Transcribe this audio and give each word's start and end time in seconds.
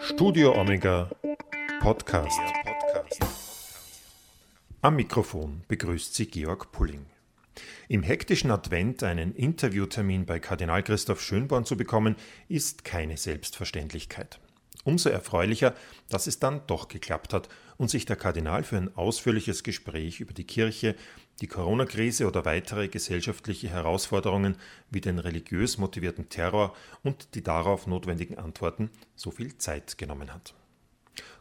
Studio 0.00 0.58
Omega 0.58 1.10
Podcast. 1.80 2.40
Am 4.80 4.96
Mikrofon 4.96 5.62
begrüßt 5.68 6.14
Sie 6.14 6.26
Georg 6.26 6.72
Pulling. 6.72 7.06
Im 7.88 8.02
hektischen 8.02 8.50
Advent 8.50 9.02
einen 9.02 9.34
Interviewtermin 9.34 10.26
bei 10.26 10.38
Kardinal 10.38 10.82
Christoph 10.82 11.20
Schönborn 11.20 11.64
zu 11.64 11.76
bekommen, 11.76 12.16
ist 12.48 12.84
keine 12.84 13.16
Selbstverständlichkeit. 13.16 14.40
Umso 14.84 15.08
erfreulicher, 15.10 15.74
dass 16.08 16.26
es 16.26 16.38
dann 16.38 16.62
doch 16.66 16.88
geklappt 16.88 17.32
hat 17.34 17.48
und 17.76 17.90
sich 17.90 18.06
der 18.06 18.16
Kardinal 18.16 18.64
für 18.64 18.76
ein 18.76 18.96
ausführliches 18.96 19.62
Gespräch 19.62 20.20
über 20.20 20.32
die 20.32 20.44
Kirche, 20.44 20.94
die 21.40 21.46
Corona-Krise 21.46 22.26
oder 22.26 22.44
weitere 22.44 22.88
gesellschaftliche 22.88 23.68
Herausforderungen 23.68 24.56
wie 24.90 25.00
den 25.00 25.18
religiös 25.18 25.78
motivierten 25.78 26.28
Terror 26.28 26.74
und 27.02 27.34
die 27.34 27.42
darauf 27.42 27.86
notwendigen 27.86 28.38
Antworten 28.38 28.90
so 29.14 29.30
viel 29.30 29.56
Zeit 29.58 29.98
genommen 29.98 30.32
hat. 30.32 30.54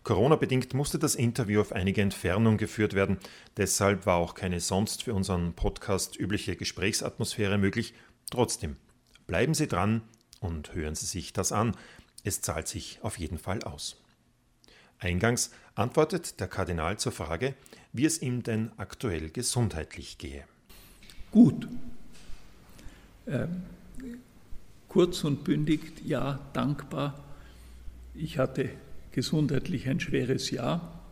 Corona-bedingt 0.04 0.74
musste 0.74 1.00
das 1.00 1.16
Interview 1.16 1.62
auf 1.62 1.72
einige 1.72 2.02
Entfernung 2.02 2.58
geführt 2.58 2.94
werden, 2.94 3.18
deshalb 3.58 4.06
war 4.06 4.18
auch 4.18 4.36
keine 4.36 4.60
sonst 4.60 5.04
für 5.04 5.14
unseren 5.14 5.54
Podcast 5.54 6.18
übliche 6.20 6.56
Gesprächsatmosphäre 6.56 7.58
möglich. 7.58 7.94
Trotzdem, 8.32 8.78
bleiben 9.26 9.54
Sie 9.54 9.68
dran 9.68 10.02
und 10.40 10.74
hören 10.74 10.96
Sie 10.96 11.06
sich 11.06 11.34
das 11.34 11.52
an. 11.52 11.76
Es 12.24 12.42
zahlt 12.42 12.68
sich 12.68 13.00
auf 13.02 13.18
jeden 13.20 13.38
Fall 13.38 13.64
aus. 13.64 13.98
Eingangs 15.00 15.52
antwortet 15.76 16.40
der 16.40 16.48
Kardinal 16.48 16.98
zur 16.98 17.12
Frage, 17.12 17.54
wie 17.94 18.06
es 18.06 18.22
ihm 18.22 18.44
denn 18.44 18.72
aktuell 18.78 19.30
gesundheitlich 19.30 20.18
gehe. 20.18 20.44
Gut. 21.32 21.68
Ähm, 23.28 23.64
kurz 24.88 25.24
und 25.24 25.44
bündig, 25.44 25.82
ja, 26.06 26.40
dankbar. 26.54 27.24
Ich 28.16 28.40
hatte 28.40 28.70
gesundheitlich 29.12 29.88
ein 29.88 30.00
schweres 30.00 30.50
Jahr. 30.50 31.04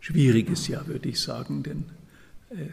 Schwieriges 0.00 0.68
Jahr, 0.68 0.86
würde 0.86 1.08
ich 1.08 1.20
sagen, 1.20 1.62
denn 1.62 1.84
äh, 2.50 2.68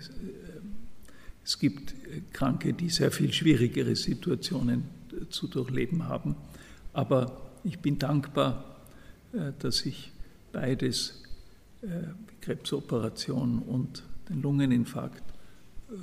es 1.44 1.60
gibt 1.60 1.94
Kranke, 2.34 2.74
die 2.74 2.90
sehr 2.90 3.12
viel 3.12 3.32
schwierigere 3.32 3.96
Situationen 3.96 4.84
zu 5.30 5.48
durchleben 5.48 6.08
haben. 6.08 6.36
Aber 6.98 7.32
ich 7.64 7.78
bin 7.78 8.00
dankbar, 8.00 8.66
äh, 9.32 9.52
dass 9.60 9.86
ich 9.86 10.12
beides, 10.52 11.22
äh, 11.84 12.08
Krebsoperation 12.42 13.60
und 13.60 14.02
den 14.30 14.42
Lungeninfarkt, 14.42 15.22
äh, 15.92 15.94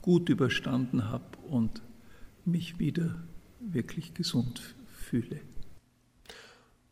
gut 0.00 0.30
überstanden 0.30 1.10
habe 1.10 1.36
und 1.50 1.82
mich 2.46 2.78
wieder 2.78 3.16
wirklich 3.60 4.14
gesund 4.14 4.74
fühle. 4.96 5.40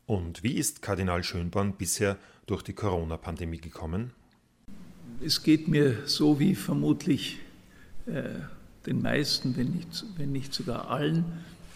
Und 0.05 0.43
wie 0.43 0.53
ist 0.53 0.83
Kardinal 0.83 1.25
Schönborn 1.25 1.73
bisher 1.73 2.19
durch 2.45 2.63
die 2.63 2.75
Corona-Pandemie 2.75 3.61
gekommen? 3.63 4.11
Es 5.25 5.43
geht 5.43 5.69
mir 5.69 6.07
so 6.07 6.39
wie 6.39 6.55
vermutlich 6.55 7.39
äh, 8.05 8.25
den 8.85 9.01
meisten, 9.01 9.57
wenn 9.57 9.71
nicht, 9.71 10.05
wenn 10.19 10.33
nicht 10.33 10.53
sogar 10.53 10.91
allen. 10.91 11.25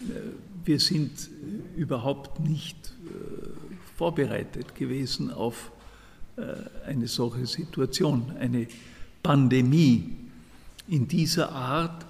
Äh, 0.09 0.31
wir 0.63 0.79
sind 0.79 1.11
überhaupt 1.75 2.39
nicht 2.39 2.93
äh, 3.05 3.47
vorbereitet 3.97 4.75
gewesen 4.75 5.31
auf 5.31 5.71
äh, 6.37 6.41
eine 6.87 7.07
solche 7.07 7.45
Situation, 7.45 8.31
eine 8.39 8.67
Pandemie. 9.23 10.17
In 10.87 11.07
dieser 11.07 11.51
Art 11.51 12.05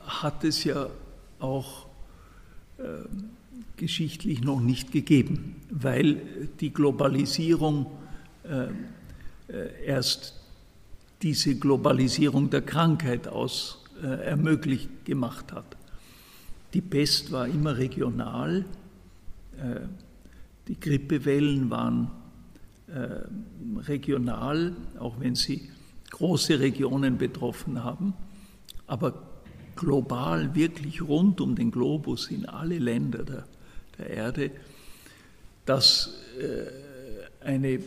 hat 0.00 0.44
es 0.44 0.64
ja 0.64 0.88
auch 1.38 1.86
geschichtlich 3.76 4.42
noch 4.42 4.60
nicht 4.60 4.90
gegeben, 4.90 5.56
weil 5.70 6.48
die 6.58 6.72
Globalisierung 6.72 7.86
erst 9.86 10.34
diese 11.22 11.54
Globalisierung 11.54 12.50
der 12.50 12.62
Krankheit 12.62 13.28
aus 13.28 13.84
ermöglicht 14.02 15.04
gemacht 15.04 15.52
hat. 15.52 15.76
Die 16.74 16.80
Pest 16.80 17.30
war 17.30 17.46
immer 17.46 17.78
regional. 17.78 18.64
Äh, 19.56 19.80
die 20.66 20.78
Grippewellen 20.78 21.70
waren 21.70 22.10
äh, 22.88 23.80
regional, 23.86 24.74
auch 24.98 25.20
wenn 25.20 25.36
sie 25.36 25.70
große 26.10 26.58
Regionen 26.58 27.16
betroffen 27.16 27.84
haben. 27.84 28.14
Aber 28.88 29.22
global, 29.76 30.54
wirklich 30.54 31.00
rund 31.00 31.40
um 31.40 31.54
den 31.54 31.70
Globus 31.70 32.28
in 32.30 32.46
alle 32.46 32.78
Länder 32.78 33.24
der, 33.24 33.44
der 33.98 34.10
Erde, 34.10 34.50
dass 35.64 36.18
äh, 36.40 37.46
eine 37.46 37.78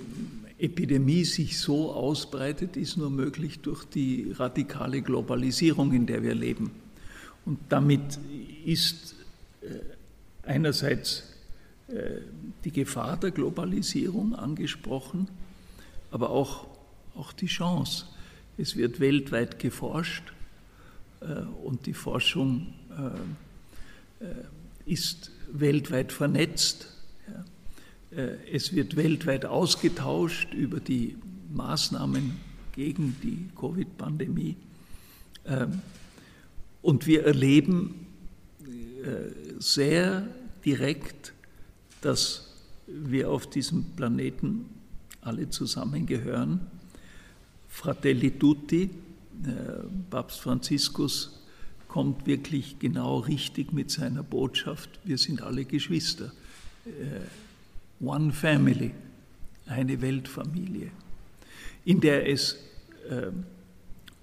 Epidemie 0.57 1.25
sich 1.25 1.59
so 1.59 1.91
ausbreitet, 1.91 2.77
ist 2.77 2.95
nur 2.95 3.09
möglich 3.09 3.59
durch 3.59 3.83
die 3.83 4.31
radikale 4.33 5.01
Globalisierung, 5.01 5.91
in 5.93 6.05
der 6.05 6.23
wir 6.23 6.33
leben. 6.33 6.71
Und 7.47 7.59
damit 7.69 8.19
ist 8.65 9.15
äh, 9.61 9.67
einerseits 10.43 11.23
äh, 11.87 12.19
die 12.65 12.71
Gefahr 12.71 13.15
der 13.15 13.31
Globalisierung 13.31 14.35
angesprochen, 14.35 15.29
aber 16.11 16.29
auch, 16.29 16.67
auch 17.15 17.31
die 17.31 17.45
Chance. 17.45 18.03
Es 18.57 18.75
wird 18.75 18.99
weltweit 18.99 19.59
geforscht 19.59 20.33
äh, 21.21 21.43
und 21.63 21.85
die 21.85 21.93
Forschung 21.93 22.73
ist 24.87 25.29
weltweit 25.51 26.11
vernetzt. 26.11 26.87
Es 28.51 28.73
wird 28.73 28.95
weltweit 28.95 29.45
ausgetauscht 29.45 30.51
über 30.55 30.79
die 30.79 31.15
Maßnahmen 31.53 32.39
gegen 32.73 33.15
die 33.21 33.49
Covid-Pandemie. 33.55 34.55
Und 36.87 37.05
wir 37.05 37.25
erleben 37.25 38.07
äh, 39.03 39.59
sehr 39.59 40.25
direkt, 40.63 41.33
dass 41.99 42.47
wir 42.87 43.29
auf 43.29 43.49
diesem 43.49 43.83
Planeten 43.97 44.69
alle 45.19 45.49
zusammengehören. 45.49 46.61
Fratelli 47.67 48.31
tutti, 48.31 48.83
äh, 48.83 48.89
Papst 50.09 50.39
Franziskus 50.39 51.41
kommt 51.89 52.25
wirklich 52.25 52.79
genau 52.79 53.17
richtig 53.17 53.73
mit 53.73 53.91
seiner 53.91 54.23
Botschaft, 54.23 54.89
wir 55.03 55.17
sind 55.17 55.41
alle 55.41 55.65
Geschwister. 55.65 56.31
Äh, 56.85 58.01
one 58.01 58.31
Family, 58.31 58.91
eine 59.65 60.01
Weltfamilie, 60.01 60.91
in 61.83 61.99
der 61.99 62.29
es 62.29 62.55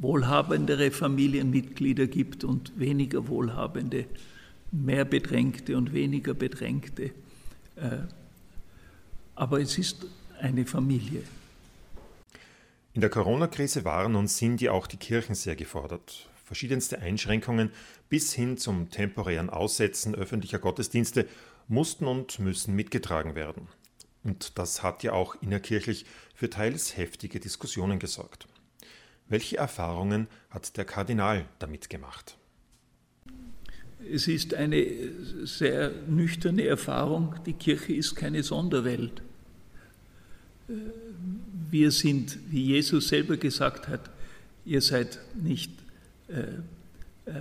wohlhabendere 0.05 0.91
Familienmitglieder 0.91 2.07
gibt 2.07 2.45
und 2.45 2.79
weniger 2.79 3.27
wohlhabende, 3.27 4.05
mehr 4.71 5.07
Bedrängte 5.07 5.77
und 5.77 5.95
weniger 5.95 6.35
Bedrängte. 6.35 7.07
Äh, 7.77 8.03
aber 9.35 9.61
es 9.61 9.79
ist 9.79 10.07
eine 10.41 10.67
Familie. 10.67 11.23
In 12.93 13.01
der 13.01 13.11
Corona-Krise 13.11 13.85
waren 13.85 14.15
und 14.15 14.29
sind 14.29 14.61
ja 14.61 14.73
auch 14.73 14.87
die 14.87 14.99
Kirchen 14.99 15.35
sehr 15.35 15.57
gefordert. 15.57 16.29
Verschiedenste 16.45 17.01
Einschränkungen 17.01 17.71
bis 18.11 18.35
hin 18.35 18.59
zum 18.59 18.91
temporären 18.91 19.49
Aussetzen 19.49 20.15
öffentlicher 20.15 20.59
Gottesdienste 20.59 21.27
mussten 21.67 22.07
und 22.07 22.39
müssen 22.39 22.77
mitgetragen 22.77 23.35
werden. 23.35 23.69
Und 24.23 24.59
das 24.59 24.83
hat 24.83 25.03
ja 25.03 25.13
auch 25.13 25.35
innerkirchlich 25.41 26.05
für 26.35 26.51
teils 26.51 26.97
heftige 26.97 27.41
Diskussionen 27.41 27.99
gesorgt. 27.99 28.47
Welche 29.29 29.57
Erfahrungen 29.57 30.29
hat 30.51 30.77
der 30.77 30.85
Kardinal 30.85 31.47
damit 31.59 31.89
gemacht? 31.89 32.37
Es 34.13 34.29
ist 34.29 34.53
eine 34.53 34.87
sehr 35.45 35.91
nüchterne 36.07 36.67
Erfahrung, 36.67 37.35
die 37.47 37.55
Kirche 37.55 37.95
ist 37.95 38.15
keine 38.17 38.43
Sonderwelt. 38.43 39.23
Wir 41.71 41.91
sind, 41.91 42.39
wie 42.51 42.65
Jesus 42.65 43.09
selber 43.09 43.37
gesagt 43.39 43.89
hat, 43.89 44.11
ihr 44.67 44.81
seid 44.81 45.19
nicht, 45.35 45.73
äh, 46.29 46.41
äh, 47.31 47.41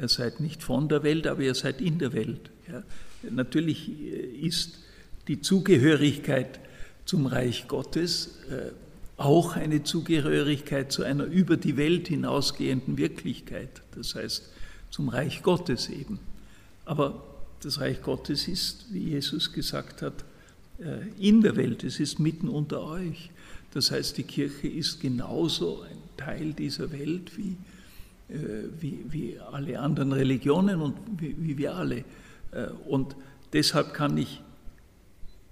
ihr 0.00 0.08
seid 0.08 0.40
nicht 0.40 0.62
von 0.62 0.88
der 0.88 1.02
Welt, 1.02 1.26
aber 1.26 1.42
ihr 1.42 1.54
seid 1.54 1.80
in 1.80 1.98
der 1.98 2.12
Welt. 2.12 2.50
Ja. 2.70 2.82
Natürlich 3.30 3.90
ist 3.90 4.78
die 5.26 5.40
Zugehörigkeit 5.40 6.60
zum 7.04 7.26
Reich 7.26 7.66
Gottes 7.68 8.38
äh, 8.50 8.70
auch 9.18 9.56
eine 9.56 9.82
Zugehörigkeit 9.82 10.92
zu 10.92 11.02
einer 11.02 11.24
über 11.24 11.56
die 11.56 11.76
Welt 11.76 12.08
hinausgehenden 12.08 12.96
Wirklichkeit, 12.96 13.82
das 13.94 14.14
heißt 14.14 14.48
zum 14.90 15.08
Reich 15.08 15.42
Gottes 15.42 15.90
eben. 15.90 16.20
Aber 16.84 17.22
das 17.60 17.80
Reich 17.80 18.00
Gottes 18.00 18.46
ist, 18.46 18.86
wie 18.92 19.10
Jesus 19.10 19.52
gesagt 19.52 20.02
hat, 20.02 20.24
äh, 20.78 21.08
in 21.18 21.42
der 21.42 21.56
Welt, 21.56 21.82
es 21.82 21.98
ist 21.98 22.20
mitten 22.20 22.48
unter 22.48 22.82
euch. 22.82 23.30
Das 23.74 23.90
heißt, 23.90 24.16
die 24.16 24.22
Kirche 24.22 24.68
ist 24.68 25.00
genauso 25.00 25.82
ein 25.82 25.98
Teil 26.16 26.52
dieser 26.52 26.92
Welt 26.92 27.36
wie, 27.36 27.56
äh, 28.32 28.68
wie, 28.80 29.00
wie 29.08 29.38
alle 29.40 29.80
anderen 29.80 30.12
Religionen 30.12 30.80
und 30.80 30.94
wie, 31.18 31.34
wie 31.38 31.58
wir 31.58 31.74
alle. 31.74 32.04
Und 32.86 33.14
deshalb 33.52 33.92
kann 33.92 34.16
ich 34.16 34.40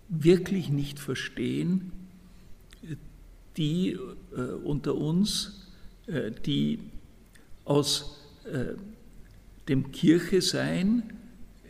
wirklich 0.09 0.71
nicht 0.71 0.99
verstehen, 0.99 1.93
die 3.57 3.93
äh, 4.37 4.41
unter 4.41 4.95
uns, 4.95 5.67
äh, 6.07 6.31
die 6.31 6.81
aus 7.65 8.19
äh, 8.45 8.75
dem 9.69 9.91
Kirchesein 9.93 11.03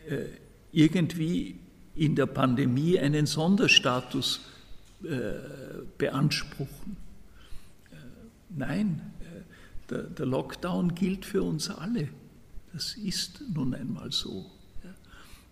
äh, 0.09 0.25
irgendwie 0.71 1.59
in 1.95 2.15
der 2.15 2.27
Pandemie 2.27 2.99
einen 2.99 3.25
Sonderstatus 3.25 4.41
äh, 5.03 5.31
beanspruchen. 5.97 6.97
Äh, 7.91 7.95
nein, 8.55 9.01
der, 9.89 10.03
der 10.03 10.25
Lockdown 10.25 10.95
gilt 10.95 11.25
für 11.25 11.43
uns 11.43 11.69
alle. 11.69 12.09
Das 12.73 12.95
ist 12.95 13.41
nun 13.53 13.73
einmal 13.73 14.11
so. 14.11 14.45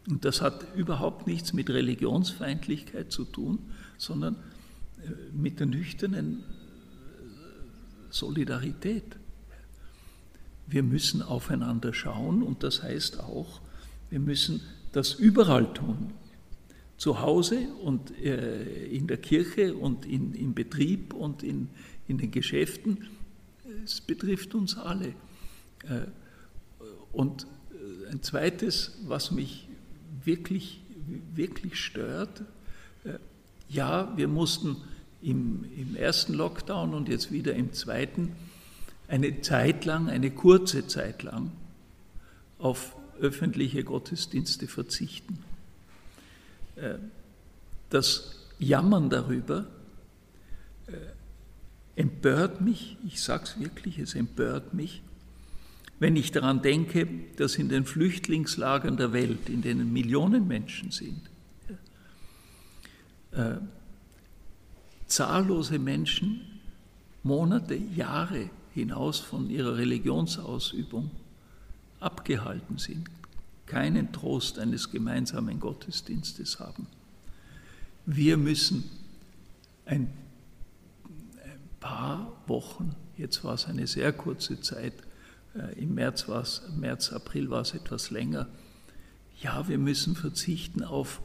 Und 0.07 0.23
das 0.23 0.41
hat 0.41 0.75
überhaupt 0.75 1.25
nichts 1.25 1.53
mit 1.53 1.69
Religionsfeindlichkeit 1.69 3.11
zu 3.11 3.25
tun, 3.25 3.59
sondern 3.97 4.35
mit 5.33 5.59
der 5.59 5.67
nüchternen 5.67 6.39
äh, 6.39 6.43
Solidarität. 8.09 9.17
Wir 10.67 10.83
müssen 10.83 11.21
aufeinander 11.21 11.93
schauen 11.93 12.41
und 12.41 12.63
das 12.63 12.81
heißt 12.81 13.19
auch, 13.19 13.61
wir 14.09 14.19
müssen 14.19 14.61
das 14.91 15.13
überall 15.13 15.71
tun. 15.73 16.13
Zu 16.97 17.19
Hause 17.19 17.67
und 17.83 18.17
äh, 18.19 18.85
in 18.87 19.07
der 19.07 19.17
Kirche 19.17 19.75
und 19.75 20.05
in, 20.05 20.33
im 20.33 20.53
Betrieb 20.53 21.13
und 21.13 21.43
in, 21.43 21.69
in 22.07 22.17
den 22.17 22.31
Geschäften. 22.31 23.07
Es 23.83 23.99
betrifft 23.99 24.55
uns 24.55 24.77
alle. 24.77 25.13
Und 27.11 27.45
ein 28.11 28.21
zweites, 28.23 28.97
was 29.03 29.31
mich 29.31 29.67
wirklich, 30.23 30.81
wirklich 31.33 31.79
stört. 31.79 32.43
Ja, 33.69 34.13
wir 34.15 34.27
mussten 34.27 34.77
im, 35.21 35.65
im 35.75 35.95
ersten 35.95 36.33
Lockdown 36.33 36.93
und 36.93 37.09
jetzt 37.09 37.31
wieder 37.31 37.53
im 37.53 37.73
zweiten 37.73 38.33
eine 39.07 39.41
Zeit 39.41 39.85
lang, 39.85 40.09
eine 40.09 40.31
kurze 40.31 40.87
Zeit 40.87 41.23
lang 41.23 41.51
auf 42.59 42.95
öffentliche 43.19 43.83
Gottesdienste 43.83 44.67
verzichten. 44.67 45.39
Äh, 46.75 46.95
das 47.89 48.35
Jammern 48.59 49.09
darüber 49.09 49.65
äh, 50.87 50.91
empört 51.95 52.61
mich, 52.61 52.97
ich 53.05 53.21
sage 53.21 53.43
es 53.43 53.59
wirklich, 53.59 53.99
es 53.99 54.15
empört 54.15 54.73
mich, 54.73 55.01
wenn 55.99 56.15
ich 56.15 56.31
daran 56.31 56.61
denke, 56.61 57.07
dass 57.37 57.55
in 57.55 57.69
den 57.69 57.85
Flüchtlingslagern 57.85 58.97
der 58.97 59.13
Welt, 59.13 59.47
in 59.47 59.61
denen 59.61 59.93
Millionen 59.93 60.47
Menschen 60.47 60.91
sind, 60.91 61.21
äh, 63.35 63.57
zahllose 65.07 65.79
Menschen 65.79 66.41
Monate, 67.23 67.75
Jahre 67.75 68.49
hinaus 68.73 69.19
von 69.19 69.49
ihrer 69.49 69.77
Religionsausübung 69.77 71.09
abgehalten 71.99 72.77
sind, 72.77 73.09
keinen 73.65 74.11
Trost 74.11 74.59
eines 74.59 74.91
gemeinsamen 74.91 75.59
Gottesdienstes 75.59 76.59
haben. 76.59 76.87
Wir 78.05 78.37
müssen 78.37 78.83
ein, 79.85 80.13
ein 81.43 81.59
paar 81.79 82.31
Wochen, 82.45 82.95
jetzt 83.17 83.43
war 83.43 83.55
es 83.55 83.65
eine 83.65 83.87
sehr 83.87 84.13
kurze 84.13 84.61
Zeit, 84.61 84.93
äh, 85.55 85.79
Im 85.81 85.95
März, 85.95 86.27
war 86.27 86.41
es, 86.41 86.61
März, 86.77 87.11
April 87.13 87.49
war 87.49 87.61
es 87.61 87.73
etwas 87.73 88.11
länger. 88.11 88.47
Ja, 89.41 89.67
wir 89.67 89.77
müssen 89.77 90.15
verzichten 90.15 90.83
auf 90.83 91.21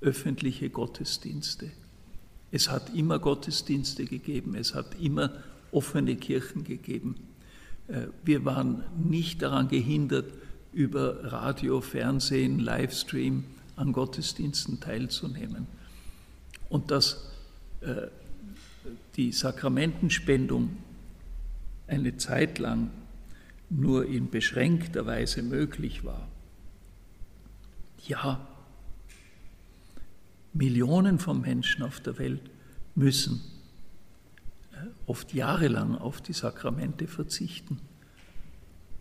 öffentliche 0.00 0.70
Gottesdienste. 0.70 1.70
Es 2.50 2.70
hat 2.70 2.94
immer 2.94 3.18
Gottesdienste 3.18 4.04
gegeben, 4.04 4.54
es 4.54 4.74
hat 4.74 5.00
immer 5.00 5.32
offene 5.72 6.16
Kirchen 6.16 6.64
gegeben. 6.64 7.16
Äh, 7.88 8.06
wir 8.24 8.44
waren 8.44 8.82
nicht 8.96 9.42
daran 9.42 9.68
gehindert, 9.68 10.32
über 10.72 11.32
Radio, 11.32 11.80
Fernsehen, 11.80 12.60
Livestream 12.60 13.44
an 13.76 13.92
Gottesdiensten 13.92 14.78
teilzunehmen. 14.80 15.66
Und 16.68 16.90
dass 16.90 17.30
äh, 17.80 18.06
die 19.16 19.32
Sakramentenspendung 19.32 20.76
eine 21.86 22.16
Zeit 22.16 22.58
lang 22.58 22.90
nur 23.68 24.06
in 24.06 24.30
beschränkter 24.30 25.06
Weise 25.06 25.42
möglich 25.42 26.04
war. 26.04 26.28
Ja, 28.06 28.46
Millionen 30.52 31.18
von 31.18 31.40
Menschen 31.40 31.82
auf 31.82 32.00
der 32.00 32.18
Welt 32.18 32.50
müssen 32.94 33.40
äh, 34.72 34.86
oft 35.06 35.32
jahrelang 35.32 35.96
auf 35.96 36.20
die 36.20 36.32
Sakramente 36.32 37.06
verzichten, 37.06 37.78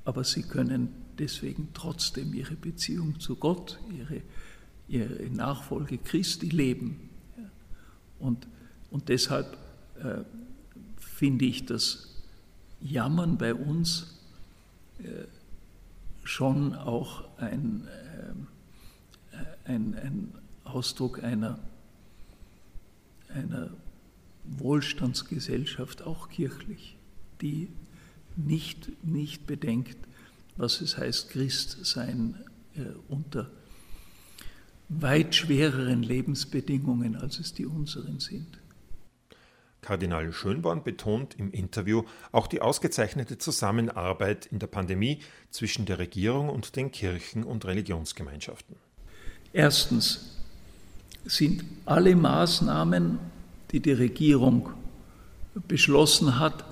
aber 0.05 0.23
sie 0.23 0.43
können 0.43 0.89
deswegen 1.17 1.69
trotzdem 1.73 2.33
ihre 2.33 2.55
Beziehung 2.55 3.19
zu 3.19 3.35
Gott, 3.35 3.79
ihre, 3.91 4.21
ihre 4.87 5.29
Nachfolge 5.29 5.97
Christi 5.97 6.49
leben. 6.49 7.09
Und, 8.19 8.47
und 8.91 9.09
deshalb 9.09 9.57
äh, 10.01 10.19
finde 10.97 11.45
ich 11.45 11.65
das 11.65 12.15
Jammern 12.81 13.37
bei 13.37 13.53
uns 13.53 14.19
schon 16.29 16.75
auch 16.75 17.23
ein, 17.37 17.87
äh, 19.31 19.71
ein, 19.71 19.95
ein 19.95 20.33
Ausdruck 20.69 21.23
einer, 21.23 21.59
einer 23.29 23.71
Wohlstandsgesellschaft, 24.45 26.03
auch 26.03 26.29
kirchlich, 26.29 26.97
die 27.41 27.69
nicht, 28.35 29.03
nicht 29.03 29.45
bedenkt, 29.45 29.97
was 30.55 30.81
es 30.81 30.97
heißt, 30.97 31.29
Christ 31.29 31.85
sein 31.85 32.35
äh, 32.75 32.81
unter 33.07 33.49
weit 34.89 35.35
schwereren 35.35 36.03
Lebensbedingungen, 36.03 37.15
als 37.15 37.39
es 37.39 37.53
die 37.53 37.65
unseren 37.65 38.19
sind. 38.19 38.59
Kardinal 39.81 40.33
Schönborn 40.33 40.83
betont 40.83 41.35
im 41.39 41.51
Interview 41.51 42.03
auch 42.31 42.47
die 42.47 42.61
ausgezeichnete 42.61 43.37
Zusammenarbeit 43.37 44.45
in 44.47 44.59
der 44.59 44.67
Pandemie 44.67 45.19
zwischen 45.51 45.85
der 45.85 45.99
Regierung 45.99 46.49
und 46.49 46.75
den 46.75 46.91
Kirchen 46.91 47.43
und 47.43 47.65
Religionsgemeinschaften. 47.65 48.75
Erstens 49.53 50.38
sind 51.25 51.63
alle 51.85 52.15
Maßnahmen, 52.15 53.19
die 53.71 53.79
die 53.79 53.91
Regierung 53.91 54.69
beschlossen 55.67 56.39
hat, 56.39 56.63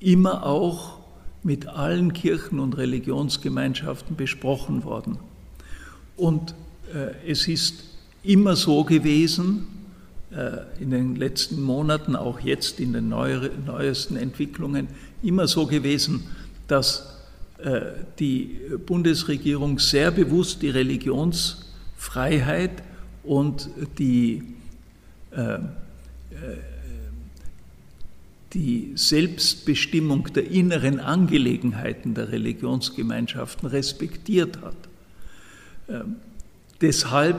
immer 0.00 0.44
auch 0.44 0.98
mit 1.42 1.66
allen 1.66 2.12
Kirchen 2.12 2.60
und 2.60 2.76
Religionsgemeinschaften 2.76 4.16
besprochen 4.16 4.84
worden. 4.84 5.18
Und 6.16 6.54
äh, 6.94 7.30
es 7.30 7.48
ist 7.48 7.84
immer 8.22 8.56
so 8.56 8.84
gewesen, 8.84 9.66
äh, 10.32 10.82
in 10.82 10.90
den 10.90 11.16
letzten 11.16 11.62
Monaten, 11.62 12.14
auch 12.14 12.40
jetzt 12.40 12.80
in 12.80 12.92
den 12.92 13.08
neuesten 13.08 14.16
Entwicklungen, 14.16 14.88
immer 15.22 15.48
so 15.48 15.66
gewesen, 15.66 16.24
dass 16.68 17.16
äh, 17.58 17.80
die 18.18 18.58
Bundesregierung 18.86 19.78
sehr 19.78 20.10
bewusst 20.10 20.62
die 20.62 20.70
Religionsfreiheit 20.70 22.82
und 23.30 23.70
die, 24.00 24.42
äh, 25.30 25.58
die 28.52 28.90
Selbstbestimmung 28.96 30.32
der 30.32 30.50
inneren 30.50 30.98
Angelegenheiten 30.98 32.14
der 32.14 32.32
Religionsgemeinschaften 32.32 33.68
respektiert 33.68 34.60
hat. 34.62 34.74
Ähm, 35.88 36.16
deshalb 36.80 37.38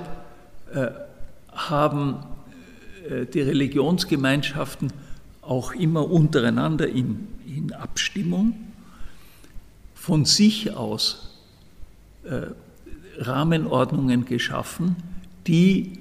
haben 1.51 2.15
äh, 3.09 3.25
die 3.25 3.41
Religionsgemeinschaften 3.41 4.93
auch 5.41 5.73
immer 5.73 6.09
untereinander 6.09 6.87
in, 6.87 7.27
in 7.45 7.73
Abstimmung 7.73 8.55
von 9.93 10.23
sich 10.23 10.73
aus 10.73 11.37
äh, 12.23 12.43
Rahmenordnungen 13.17 14.23
geschaffen, 14.23 14.95
die 15.47 15.93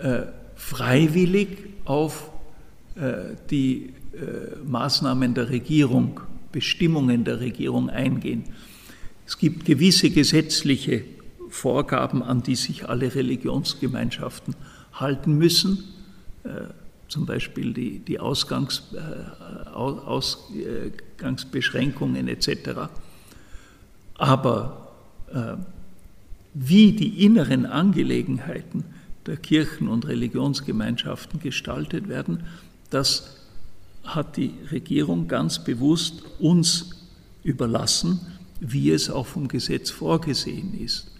äh, 0.00 0.22
freiwillig 0.56 1.48
auf 1.84 2.30
äh, 2.94 3.34
die 3.50 3.92
äh, 4.12 4.56
Maßnahmen 4.64 5.34
der 5.34 5.50
Regierung, 5.50 6.20
Bestimmungen 6.50 7.24
der 7.24 7.40
Regierung 7.40 7.90
eingehen. 7.90 8.44
Es 9.26 9.36
gibt 9.38 9.64
gewisse 9.64 10.10
gesetzliche 10.10 11.04
Vorgaben, 11.48 12.22
an 12.22 12.42
die 12.42 12.56
sich 12.56 12.88
alle 12.88 13.14
Religionsgemeinschaften 13.14 14.56
halten 14.92 15.38
müssen. 15.38 15.84
Äh, 16.44 16.64
zum 17.08 17.26
Beispiel 17.26 17.74
die, 17.74 17.98
die 17.98 18.20
Ausgangs, 18.20 18.94
äh, 18.94 19.00
Ausgangsbeschränkungen 19.70 22.28
etc. 22.28 22.88
Aber 24.14 24.92
äh, 25.32 25.56
wie 26.54 26.92
die 26.92 27.24
inneren 27.24 27.66
Angelegenheiten 27.66 28.84
der 29.26 29.36
Kirchen 29.36 29.88
und 29.88 30.06
Religionsgemeinschaften 30.06 31.40
gestaltet 31.40 32.08
werden, 32.08 32.44
das 32.90 33.36
hat 34.04 34.36
die 34.36 34.54
Regierung 34.70 35.28
ganz 35.28 35.62
bewusst 35.62 36.22
uns 36.38 37.08
überlassen, 37.44 38.20
wie 38.60 38.90
es 38.90 39.10
auch 39.10 39.26
vom 39.26 39.48
Gesetz 39.48 39.90
vorgesehen 39.90 40.78
ist. 40.78 41.10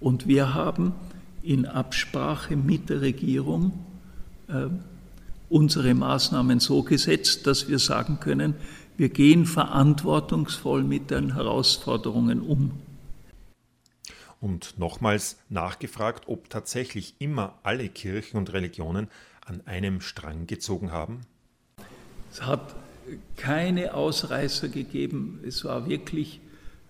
Und 0.00 0.26
wir 0.26 0.54
haben 0.54 0.92
in 1.42 1.66
Absprache 1.66 2.56
mit 2.56 2.88
der 2.88 3.00
Regierung 3.00 3.72
äh, 4.48 4.66
unsere 5.48 5.94
Maßnahmen 5.94 6.60
so 6.60 6.82
gesetzt, 6.82 7.46
dass 7.46 7.68
wir 7.68 7.78
sagen 7.78 8.18
können, 8.20 8.54
wir 8.96 9.08
gehen 9.08 9.46
verantwortungsvoll 9.46 10.82
mit 10.82 11.10
den 11.10 11.34
Herausforderungen 11.34 12.40
um. 12.40 12.72
Und 14.40 14.78
nochmals 14.78 15.38
nachgefragt, 15.48 16.28
ob 16.28 16.48
tatsächlich 16.48 17.14
immer 17.18 17.58
alle 17.62 17.88
Kirchen 17.88 18.36
und 18.36 18.52
Religionen 18.52 19.08
an 19.44 19.62
einem 19.66 20.00
Strang 20.00 20.46
gezogen 20.46 20.92
haben? 20.92 21.22
Es 22.30 22.42
hat 22.42 22.76
keine 23.36 23.94
Ausreißer 23.94 24.68
gegeben. 24.68 25.40
Es 25.46 25.64
war 25.64 25.88
wirklich 25.88 26.40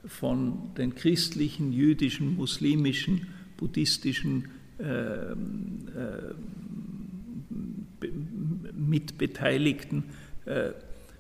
von 0.05 0.75
den 0.77 0.95
christlichen, 0.95 1.73
jüdischen, 1.73 2.37
muslimischen, 2.37 3.29
buddhistischen 3.57 4.51
äh, 4.79 5.33
äh, 5.33 5.35
Mitbeteiligten 8.73 10.05
äh, 10.45 10.71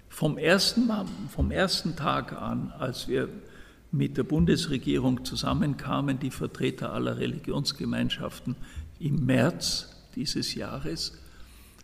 vom 0.08 0.38
ersten, 0.38 0.90
vom 1.28 1.50
ersten 1.50 1.96
Tag 1.96 2.32
an, 2.32 2.72
als 2.78 3.08
wir 3.08 3.28
mit 3.90 4.16
der 4.16 4.22
Bundesregierung 4.22 5.24
zusammenkamen, 5.24 6.18
die 6.18 6.30
Vertreter 6.30 6.92
aller 6.92 7.18
Religionsgemeinschaften 7.18 8.56
im 9.00 9.24
März 9.24 9.88
dieses 10.14 10.54
Jahres, 10.54 11.16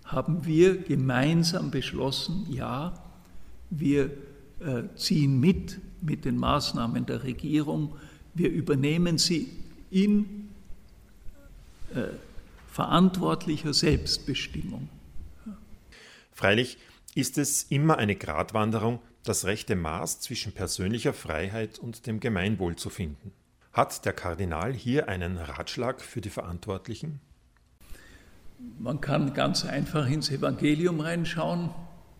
haben 0.05 0.45
wir 0.45 0.77
gemeinsam 0.77 1.71
beschlossen, 1.71 2.47
ja, 2.51 2.93
wir 3.71 4.11
äh, 4.61 4.83
ziehen 4.97 5.41
mit 5.41 5.79
mit 6.05 6.25
den 6.25 6.37
Maßnahmen 6.37 7.07
der 7.07 7.25
Regierung, 7.25 7.97
wir 8.35 8.51
übernehmen 8.51 9.19
sie 9.19 9.49
in 9.91 10.51
äh, 11.95 12.09
verantwortlicher 12.71 13.73
Selbstbestimmung. 13.73 14.89
Freilich 16.33 16.79
ist 17.15 17.39
es 17.39 17.65
immer 17.65 17.99
eine 17.99 18.17
Gratwanderung, 18.17 18.99
das 19.25 19.47
rechte 19.47 19.75
Maß 19.75 20.21
zwischen 20.21 20.53
persönlicher 20.53 21.13
Freiheit 21.13 21.79
und 21.79 22.07
dem 22.07 22.21
Gemeinwohl 22.21 22.77
zu 22.77 22.91
finden. 22.91 23.33
Hat 23.73 24.05
der 24.05 24.13
Kardinal 24.13 24.73
hier 24.73 25.09
einen 25.09 25.39
Ratschlag 25.39 26.01
für 26.01 26.21
die 26.21 26.31
Verantwortlichen? 26.31 27.21
Man 28.79 29.01
kann 29.01 29.35
ganz 29.35 29.65
einfach 29.65 30.09
ins 30.09 30.31
Evangelium 30.31 31.01
reinschauen, 31.01 31.71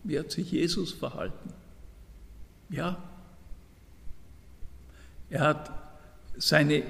wie 0.03 0.19
hat 0.19 0.31
sich 0.31 0.51
Jesus 0.51 0.91
verhalten. 0.91 1.53
Ja, 2.69 2.97
er 5.29 5.41
hat 5.41 5.71
seine 6.35 6.83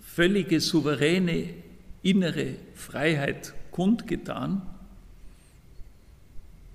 völlige 0.00 0.60
souveräne 0.60 1.54
innere 2.02 2.56
Freiheit 2.74 3.54
kundgetan 3.70 4.62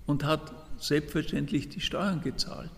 und 0.05 0.24
hat 0.24 0.54
selbstverständlich 0.79 1.70
die 1.70 1.82
Steuern 1.82 2.22
gezahlt. 2.22 2.72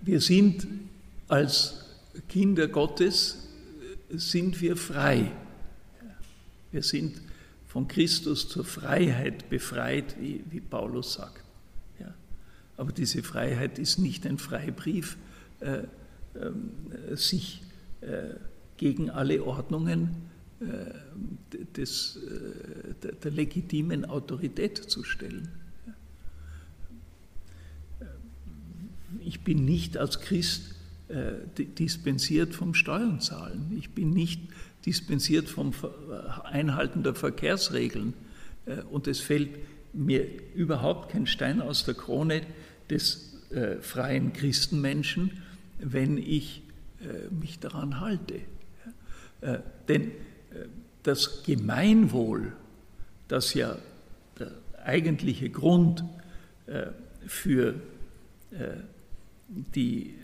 Wir 0.00 0.20
sind 0.20 0.66
als 1.28 1.84
Kinder 2.28 2.68
Gottes 2.68 3.48
sind 4.10 4.60
wir 4.60 4.76
frei. 4.76 5.32
Wir 6.70 6.82
sind 6.82 7.20
von 7.66 7.88
Christus 7.88 8.48
zur 8.48 8.64
Freiheit 8.64 9.50
befreit, 9.50 10.16
wie, 10.20 10.44
wie 10.50 10.60
Paulus 10.60 11.14
sagt. 11.14 11.46
Aber 12.76 12.92
diese 12.92 13.22
Freiheit 13.22 13.78
ist 13.78 13.98
nicht 13.98 14.26
ein 14.26 14.38
Freibrief, 14.38 15.16
äh, 15.60 15.78
äh, 15.78 17.16
sich 17.16 17.62
äh, 18.02 18.34
gegen 18.76 19.10
alle 19.10 19.42
Ordnungen 19.42 20.14
des, 21.76 22.16
äh, 22.16 23.12
der, 23.22 23.30
legitimen 23.30 24.04
Autorität 24.04 24.78
zu 24.78 25.04
stellen. 25.04 25.48
Ich 29.20 29.42
bin 29.42 29.64
nicht 29.64 29.98
als 29.98 30.20
Christ 30.20 30.74
äh, 31.08 31.34
dispensiert 31.56 32.54
vom 32.54 32.74
Steuern 32.74 33.20
zahlen. 33.20 33.76
Ich 33.78 33.90
bin 33.90 34.12
nicht 34.12 34.40
dispensiert 34.86 35.48
vom 35.48 35.72
Einhalten 36.44 37.02
der 37.02 37.14
Verkehrsregeln. 37.14 38.14
Äh, 38.64 38.82
und 38.82 39.06
es 39.06 39.20
fällt 39.20 39.50
mir 39.92 40.26
überhaupt 40.54 41.12
kein 41.12 41.26
Stein 41.26 41.60
aus 41.60 41.84
der 41.84 41.94
Krone 41.94 42.42
des 42.88 43.34
äh, 43.50 43.76
freien 43.76 44.32
Christenmenschen, 44.32 45.42
wenn 45.78 46.18
ich 46.18 46.62
mich 47.30 47.58
daran 47.58 48.00
halte. 48.00 48.40
Denn 49.86 50.12
das 51.02 51.42
Gemeinwohl, 51.44 52.52
das 53.28 53.54
ja 53.54 53.76
der 54.38 54.52
eigentliche 54.84 55.50
Grund 55.50 56.04
für 57.26 57.74
die 59.48 60.14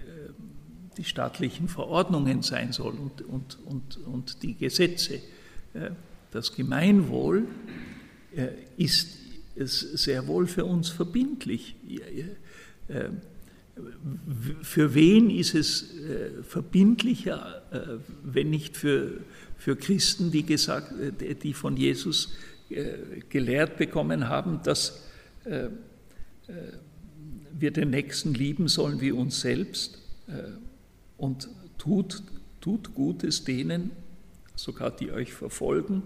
die 0.97 1.05
staatlichen 1.05 1.69
Verordnungen 1.69 2.43
sein 2.43 2.73
soll 2.73 2.95
und, 2.95 3.23
und, 3.23 3.59
und, 3.65 3.99
und 4.07 4.43
die 4.43 4.55
Gesetze. 4.55 5.21
Das 6.31 6.55
Gemeinwohl 6.55 7.47
äh, 8.35 8.49
ist 8.77 9.19
sehr 9.55 10.27
wohl 10.27 10.47
für 10.47 10.65
uns 10.65 10.89
verbindlich. 10.89 11.77
Äh, 12.89 13.11
für 14.63 14.95
wen 14.95 15.31
ist 15.31 15.55
es 15.55 15.95
äh, 15.99 16.43
verbindlicher, 16.43 17.63
wenn 18.23 18.51
nicht 18.51 18.77
für, 18.77 19.21
für 19.63 19.77
Christen, 19.77 20.31
die, 20.33 20.45
gesagt, 20.45 20.93
die 21.43 21.55
von 21.55 21.77
Jesus 21.77 22.33
gelehrt 23.29 23.77
bekommen 23.77 24.29
haben, 24.29 24.61
dass 24.65 25.03
wir 27.53 27.71
den 27.71 27.91
Nächsten 27.91 28.35
lieben 28.35 28.67
sollen 28.69 29.01
wie 29.01 29.13
uns 29.13 29.41
selbst? 29.41 29.99
und 31.23 31.49
tut, 31.79 32.23
tut 32.61 32.95
Gutes 32.95 33.45
denen, 33.45 33.93
sogar 34.57 34.91
die 34.91 35.13
euch 35.13 35.33
verfolgen 35.33 36.03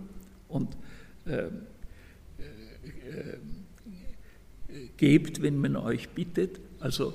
und 0.48 0.76
äh, 1.24 1.30
äh, 1.32 1.48
äh, 4.68 4.88
gebt, 4.98 5.40
wenn 5.40 5.58
man 5.58 5.76
euch 5.76 6.10
bittet. 6.10 6.60
Also 6.80 7.14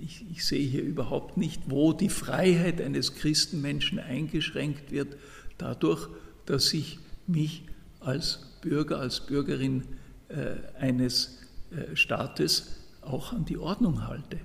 ich, 0.00 0.24
ich, 0.30 0.44
sehe 0.44 0.66
hier 0.66 0.82
überhaupt 0.82 1.36
nicht, 1.36 1.62
wo 1.66 1.92
die 1.92 2.08
Freiheit 2.08 2.80
eines 2.80 3.14
Christenmenschen 3.14 3.98
eingeschränkt 3.98 4.90
wird, 4.90 5.16
dadurch, 5.56 6.08
dass 6.46 6.72
ich 6.72 6.98
mich 7.26 7.64
als 8.00 8.40
Bürger, 8.60 9.00
als 9.00 9.26
Bürgerin 9.26 9.84
äh, 10.28 10.56
eines 10.78 11.38
äh, 11.70 11.96
Staates 11.96 12.80
auch 13.02 13.32
an 13.32 13.44
die 13.44 13.58
Ordnung 13.58 14.06
halte. 14.06 14.38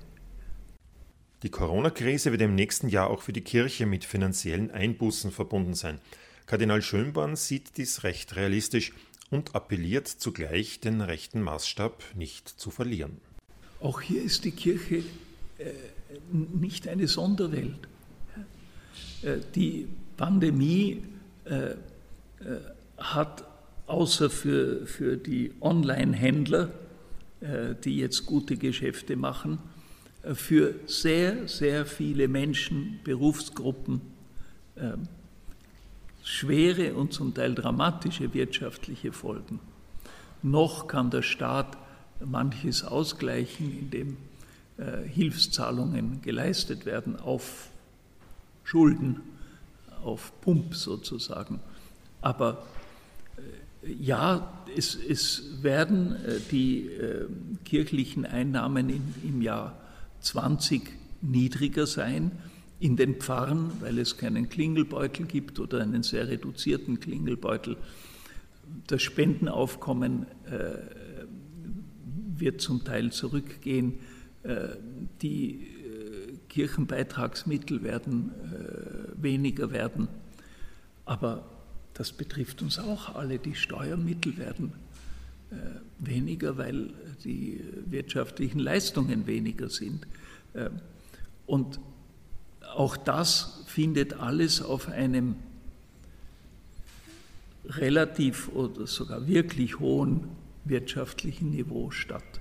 Die 1.42 1.50
Corona-Krise 1.50 2.30
wird 2.30 2.40
im 2.40 2.54
nächsten 2.54 2.88
Jahr 2.88 3.10
auch 3.10 3.22
für 3.22 3.34
die 3.34 3.42
Kirche 3.42 3.84
mit 3.84 4.04
finanziellen 4.04 4.70
Einbußen 4.70 5.30
verbunden 5.30 5.74
sein. 5.74 6.00
Kardinal 6.46 6.80
Schönborn 6.80 7.36
sieht 7.36 7.76
dies 7.76 8.02
recht 8.02 8.36
realistisch 8.36 8.92
und 9.30 9.54
appelliert 9.54 10.08
zugleich, 10.08 10.80
den 10.80 11.00
rechten 11.00 11.42
Maßstab 11.42 12.02
nicht 12.14 12.48
zu 12.48 12.70
verlieren. 12.70 13.20
Auch 13.80 14.00
hier 14.00 14.22
ist 14.22 14.44
die 14.44 14.52
Kirche 14.52 15.04
nicht 16.32 16.88
eine 16.88 17.08
Sonderwelt. 17.08 17.88
Äh, 19.22 19.38
die 19.54 19.88
Pandemie 20.16 21.02
äh, 21.44 21.70
äh 21.70 21.76
hat 22.96 23.44
außer 23.88 24.30
für, 24.30 24.86
für 24.86 25.16
die 25.16 25.50
Online-Händler, 25.60 26.70
äh, 27.40 27.74
die 27.84 27.98
jetzt 27.98 28.24
gute 28.24 28.56
Geschäfte 28.56 29.16
machen, 29.16 29.58
für 30.34 30.76
sehr, 30.86 31.48
sehr 31.48 31.84
viele 31.84 32.28
Menschen, 32.28 33.00
Berufsgruppen 33.02 34.00
ähm, 34.76 35.08
schwere 36.22 36.94
und 36.94 37.12
zum 37.12 37.34
Teil 37.34 37.54
dramatische 37.54 38.32
wirtschaftliche 38.32 39.12
Folgen. 39.12 39.60
Noch 40.42 40.88
kann 40.88 41.10
der 41.10 41.22
Staat 41.22 41.76
manches 42.24 42.84
ausgleichen, 42.84 43.78
indem 43.78 44.12
äh, 44.12 44.33
Hilfszahlungen 45.06 46.20
geleistet 46.22 46.84
werden 46.84 47.16
auf 47.16 47.68
Schulden, 48.64 49.20
auf 50.02 50.32
Pump 50.40 50.74
sozusagen. 50.74 51.60
Aber 52.20 52.66
äh, 53.36 53.92
ja, 53.92 54.64
es, 54.76 54.96
es 54.96 55.62
werden 55.62 56.16
äh, 56.16 56.40
die 56.50 56.90
kirchlichen 57.64 58.26
Einnahmen 58.26 58.90
im 59.22 59.42
Jahr 59.42 59.78
20 60.20 60.82
niedriger 61.22 61.86
sein, 61.86 62.32
in 62.80 62.96
den 62.96 63.16
Pfarren, 63.16 63.70
weil 63.80 63.98
es 63.98 64.16
keinen 64.16 64.48
Klingelbeutel 64.48 65.26
gibt 65.26 65.58
oder 65.58 65.80
einen 65.80 66.02
sehr 66.02 66.28
reduzierten 66.28 67.00
Klingelbeutel. 67.00 67.76
Das 68.86 69.02
Spendenaufkommen 69.02 70.26
äh, 70.46 70.78
wird 72.36 72.60
zum 72.60 72.84
Teil 72.84 73.12
zurückgehen. 73.12 73.94
Äh, 74.44 74.76
die 75.22 75.62
äh, 75.62 76.36
Kirchenbeitragsmittel 76.50 77.82
werden 77.82 78.30
äh, 78.30 79.22
weniger 79.22 79.70
werden. 79.70 80.08
Aber 81.06 81.46
das 81.94 82.12
betrifft 82.12 82.60
uns 82.60 82.78
auch 82.78 83.14
alle. 83.14 83.38
Die 83.38 83.54
Steuermittel 83.54 84.36
werden 84.36 84.72
weniger, 86.00 86.56
weil 86.56 86.92
die 87.24 87.62
wirtschaftlichen 87.86 88.58
Leistungen 88.58 89.28
weniger 89.28 89.68
sind. 89.68 90.04
Und 91.46 91.78
auch 92.74 92.96
das 92.96 93.62
findet 93.66 94.14
alles 94.14 94.60
auf 94.62 94.88
einem 94.88 95.36
relativ 97.66 98.48
oder 98.48 98.88
sogar 98.88 99.28
wirklich 99.28 99.78
hohen 99.78 100.26
wirtschaftlichen 100.64 101.50
Niveau 101.50 101.92
statt. 101.92 102.40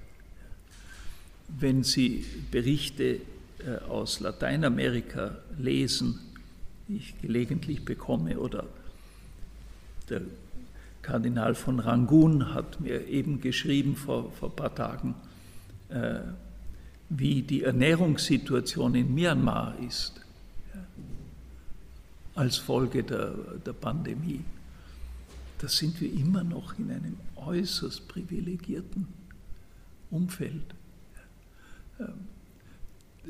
Wenn 1.47 1.83
Sie 1.83 2.25
Berichte 2.51 3.19
äh, 3.59 3.77
aus 3.87 4.19
Lateinamerika 4.19 5.37
lesen, 5.57 6.19
die 6.87 6.97
ich 6.97 7.21
gelegentlich 7.21 7.85
bekomme, 7.85 8.39
oder 8.39 8.65
der 10.09 10.21
Kardinal 11.01 11.55
von 11.55 11.79
Rangun 11.79 12.53
hat 12.53 12.79
mir 12.79 13.07
eben 13.07 13.41
geschrieben 13.41 13.95
vor, 13.95 14.31
vor 14.31 14.49
ein 14.49 14.55
paar 14.55 14.73
Tagen, 14.73 15.15
äh, 15.89 16.19
wie 17.09 17.41
die 17.41 17.63
Ernährungssituation 17.63 18.95
in 18.95 19.13
Myanmar 19.13 19.75
ist, 19.79 20.21
als 22.35 22.57
Folge 22.57 23.03
der, 23.03 23.33
der 23.65 23.73
Pandemie. 23.73 24.41
Da 25.59 25.67
sind 25.67 25.99
wir 26.01 26.11
immer 26.11 26.43
noch 26.43 26.77
in 26.79 26.91
einem 26.91 27.17
äußerst 27.35 28.07
privilegierten 28.07 29.07
Umfeld. 30.09 30.63
Ähm, 31.99 32.27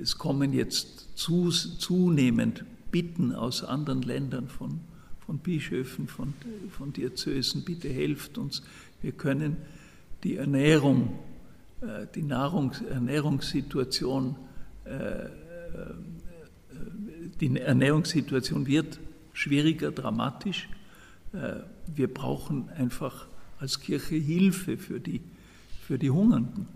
es 0.01 0.17
kommen 0.17 0.53
jetzt 0.53 1.17
zunehmend 1.17 2.65
Bitten 2.91 3.33
aus 3.33 3.63
anderen 3.63 4.01
Ländern 4.01 4.47
von, 4.47 4.79
von 5.25 5.39
Bischöfen, 5.39 6.07
von, 6.07 6.33
von 6.71 6.93
Diözesen, 6.93 7.63
bitte 7.63 7.89
helft 7.89 8.37
uns. 8.37 8.63
Wir 9.01 9.11
können 9.11 9.57
die 10.23 10.37
Ernährung, 10.37 11.19
äh, 11.81 12.07
die 12.13 12.23
Nahrungs 12.23 12.81
Ernährungssituation, 12.81 14.35
äh, 14.85 15.25
äh, 15.25 15.29
die 17.39 17.57
Ernährungssituation 17.57 18.67
wird 18.67 18.99
schwieriger, 19.33 19.91
dramatisch. 19.91 20.69
Wir 21.87 22.13
brauchen 22.13 22.69
einfach 22.69 23.27
als 23.57 23.79
Kirche 23.79 24.15
Hilfe 24.15 24.77
für 24.77 24.99
die, 24.99 25.21
für 25.81 25.97
die 25.97 26.11
Hungernden. 26.11 26.67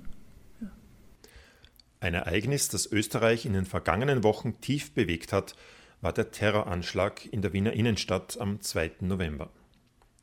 Ein 2.00 2.14
Ereignis, 2.14 2.70
das 2.70 2.92
Österreich 2.92 3.46
in 3.46 3.54
den 3.54 3.66
vergangenen 3.66 4.24
Wochen 4.24 4.62
tief 4.62 4.92
bewegt 4.92 5.34
hat, 5.34 5.56
war 6.02 6.14
der 6.14 6.30
Terroranschlag 6.30 7.26
in 7.32 7.42
der 7.42 7.54
Wiener 7.54 7.74
Innenstadt 7.74 8.40
am 8.40 8.62
2. 8.62 8.92
November. 9.02 9.50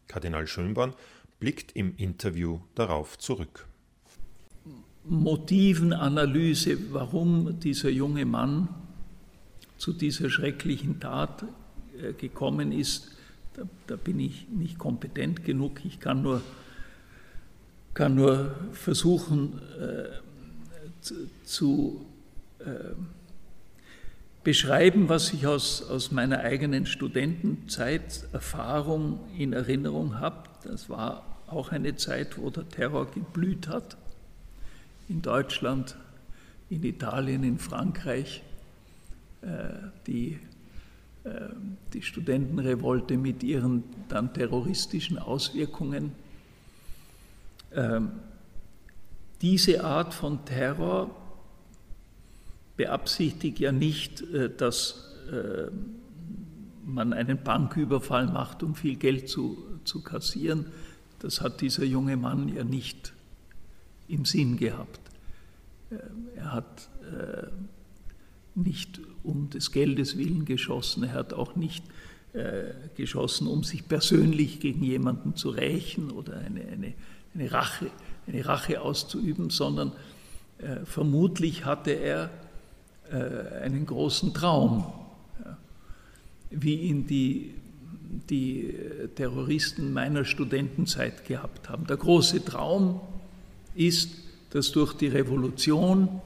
Kardinal 0.07 0.47
Schönborn 0.47 0.95
blickt 1.41 1.73
im 1.75 1.97
Interview 1.97 2.61
darauf 2.77 3.19
zurück. 3.19 3.67
Motivenanalyse, 5.05 6.93
warum 6.93 7.59
dieser 7.59 7.91
junge 7.91 8.25
Mann 8.25 8.69
zu 9.77 9.93
dieser 9.93 10.31
schrecklichen 10.31 11.01
Tat 11.01 11.45
äh, 12.01 12.13
gekommen 12.13 12.71
ist, 12.71 13.11
da, 13.55 13.65
da, 13.87 13.97
bin 13.97 14.21
ich 14.21 14.49
nicht 14.49 14.79
kompetent 14.79 15.45
genug. 15.45 15.85
Ich 15.85 16.01
kann 16.01 16.23
nur, 16.23 16.41
kann 17.93 18.15
nur 18.15 18.55
versuchen 18.73 19.61
äh, 19.79 20.24
zu, 21.45 22.07
äh, 22.61 22.95
beschreiben, 24.43 25.09
was 25.09 25.33
ich 25.33 25.47
aus, 25.47 25.83
aus 25.83 26.11
meiner 26.11 26.41
eigenen 26.41 26.87
Studentenzeit 26.87 28.27
Erfahrung 28.33 29.21
in 29.39 29.53
Erinnerung 29.53 30.21
habe. 30.21 30.49
Das 30.65 30.91
war 30.91 31.25
auch 31.47 31.73
eine 31.73 31.97
Zeit, 31.97 32.39
wo 32.39 32.51
der 32.51 32.69
Terror 32.69 33.11
geblüht 33.11 33.69
hat. 33.69 33.97
In 35.09 35.23
Deutschland, 35.23 35.97
in 36.71 36.83
Italien, 36.85 37.45
in 37.45 37.59
Frankreich. 37.59 38.43
Äh, 39.43 39.47
die 40.07 40.39
ähm, 41.25 41.79
die 41.95 42.03
Studentenrevolte 42.03 43.17
mit 43.17 43.43
ihren 43.43 43.85
dann 44.09 44.35
terroristischen 44.35 45.17
Auswirkungen. 45.17 46.13
Ähm, 47.73 48.11
diese 49.45 49.85
Art 49.85 50.15
von 50.15 50.47
Terror 50.47 51.15
beabsichtigt 52.79 53.59
ja 53.59 53.73
nicht, 53.73 54.23
äh, 54.23 54.49
dass 54.49 55.13
äh, 55.31 55.71
man 56.87 57.13
einen 57.13 57.43
Banküberfall 57.43 58.27
macht, 58.27 58.63
um 58.63 58.75
viel 58.75 58.97
Geld 58.97 59.29
zu, 59.29 59.59
zu 59.85 60.03
kassieren. 60.03 60.67
Das 61.19 61.43
hat 61.43 61.61
dieser 61.61 61.85
junge 61.85 62.17
Mann 62.17 62.49
ja 62.49 62.65
nicht 62.65 63.13
im 64.09 64.25
Sinn 64.25 64.57
gehabt. 64.57 65.01
Ähm, 65.91 65.99
er 66.37 66.53
hat 66.53 66.89
nicht 68.55 69.01
um 69.25 69.51
des 69.51 69.73
Geldes 69.73 70.17
willen 70.17 70.47
geschossen, 70.47 71.03
er 71.05 71.13
hat 71.13 71.35
auch 71.35 71.55
nicht 71.55 71.85
äh, 72.33 72.73
geschossen, 72.97 73.47
um 73.47 73.63
sich 73.63 73.87
persönlich 73.87 74.59
gegen 74.59 74.83
jemanden 74.83 75.37
zu 75.37 75.51
rächen 75.51 76.11
oder 76.11 76.39
eine, 76.39 76.63
eine, 76.63 76.95
eine, 77.35 77.53
Rache, 77.53 77.91
eine 78.27 78.45
Rache 78.47 78.81
auszuüben, 78.81 79.51
sondern 79.51 79.93
äh, 80.59 80.85
vermutlich 80.85 81.65
hatte 81.65 81.93
er 81.93 82.31
äh, 83.11 83.63
einen 83.63 83.87
großen 83.87 84.33
Traum, 84.35 84.93
ja, 85.45 85.57
wie 86.51 86.77
ihn 86.77 87.07
die, 87.07 87.55
die 88.31 88.75
Terroristen 89.17 89.93
meiner 89.93 90.25
Studentenzeit 90.25 91.27
gehabt 91.27 91.69
haben. 91.69 91.87
Der 91.87 91.97
große 91.97 92.45
Traum 92.45 93.01
ist, 93.75 94.11
dass 94.51 94.71
durch 94.73 94.95
die 94.95 95.09
Revolution 95.09 96.21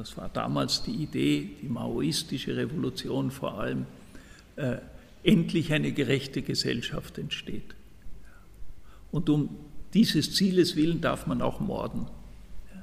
das 0.00 0.16
war 0.16 0.30
damals 0.30 0.82
die 0.82 0.94
Idee, 0.94 1.50
die 1.60 1.68
maoistische 1.68 2.56
Revolution 2.56 3.30
vor 3.30 3.60
allem, 3.60 3.84
äh, 4.56 4.78
endlich 5.22 5.74
eine 5.74 5.92
gerechte 5.92 6.40
Gesellschaft 6.40 7.18
entsteht. 7.18 7.74
Und 9.12 9.28
um 9.28 9.50
dieses 9.94 10.34
Zieles 10.34 10.76
willen 10.76 11.00
darf 11.00 11.26
man 11.26 11.42
auch 11.42 11.60
morden. 11.60 12.06
Ja. 12.72 12.82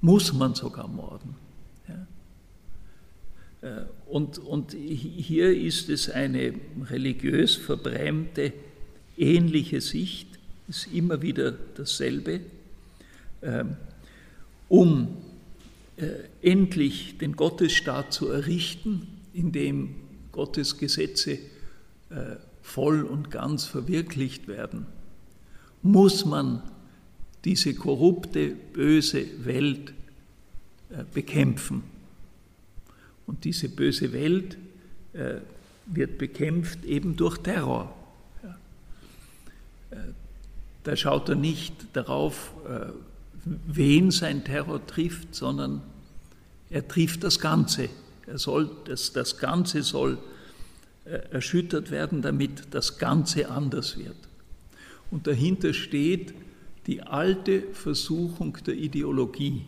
Muss 0.00 0.32
man 0.32 0.54
sogar 0.54 0.88
morden. 0.88 1.34
Ja. 1.88 2.06
Äh, 3.68 3.84
und, 4.06 4.38
und 4.38 4.72
hier 4.72 5.56
ist 5.56 5.88
es 5.88 6.10
eine 6.10 6.54
religiös 6.90 7.54
verbrämte, 7.54 8.52
ähnliche 9.16 9.80
Sicht, 9.80 10.28
ist 10.68 10.88
immer 10.92 11.22
wieder 11.22 11.52
dasselbe, 11.52 12.40
ähm, 13.42 13.76
um 14.68 15.16
äh, 15.96 16.06
endlich 16.42 17.18
den 17.18 17.36
Gottesstaat 17.36 18.12
zu 18.12 18.28
errichten, 18.28 19.06
in 19.32 19.52
dem 19.52 19.94
Gottes 20.32 20.78
Gesetze 20.78 21.32
äh, 22.10 22.36
voll 22.62 23.04
und 23.04 23.30
ganz 23.30 23.64
verwirklicht 23.64 24.48
werden, 24.48 24.86
muss 25.90 26.24
man 26.24 26.62
diese 27.44 27.74
korrupte, 27.74 28.48
böse 28.72 29.44
Welt 29.44 29.92
äh, 30.90 31.04
bekämpfen. 31.12 31.82
Und 33.26 33.44
diese 33.44 33.68
böse 33.68 34.12
Welt 34.12 34.56
wird 35.86 36.18
bekämpft 36.18 36.84
eben 36.84 37.16
durch 37.16 37.38
Terror. 37.38 37.92
Da 40.84 40.94
schaut 40.94 41.30
er 41.30 41.34
nicht 41.34 41.74
darauf, 41.94 42.52
wen 43.66 44.10
sein 44.10 44.44
Terror 44.44 44.86
trifft, 44.86 45.34
sondern 45.34 45.82
er 46.70 46.86
trifft 46.86 47.24
das 47.24 47.40
Ganze. 47.40 47.88
Er 48.26 48.38
soll, 48.38 48.70
das, 48.86 49.12
das 49.12 49.38
Ganze 49.38 49.82
soll 49.82 50.18
äh, 51.04 51.10
erschüttert 51.30 51.90
werden, 51.90 52.22
damit 52.22 52.74
das 52.74 52.98
Ganze 52.98 53.48
anders 53.48 53.96
wird. 53.98 54.16
Und 55.10 55.26
dahinter 55.26 55.72
steht 55.72 56.34
die 56.86 57.02
alte 57.02 57.62
Versuchung 57.72 58.58
der 58.66 58.74
Ideologie. 58.74 59.64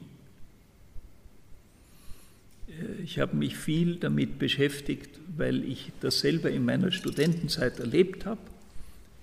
Äh, 2.69 3.03
ich 3.03 3.19
habe 3.19 3.37
mich 3.37 3.57
viel 3.57 3.97
damit 3.97 4.39
beschäftigt, 4.39 5.19
weil 5.37 5.65
ich 5.65 5.93
das 6.01 6.21
selber 6.21 6.51
in 6.51 6.65
meiner 6.65 6.93
Studentenzeit 6.93 7.81
erlebt 7.81 8.27
habe, 8.27 8.41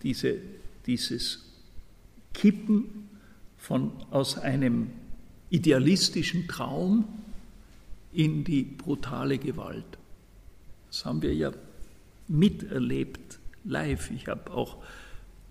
diese, 0.03 0.37
dieses 0.85 1.45
Kippen 2.33 3.07
von, 3.57 3.91
aus 4.11 4.37
einem 4.37 4.91
idealistischen 5.49 6.47
Traum 6.47 7.05
in 8.13 8.43
die 8.43 8.63
brutale 8.63 9.37
Gewalt. 9.37 9.85
Das 10.87 11.05
haben 11.05 11.21
wir 11.21 11.33
ja 11.33 11.51
miterlebt, 12.27 13.39
live. 13.63 14.11
Ich 14.11 14.27
habe 14.27 14.51
auch 14.51 14.77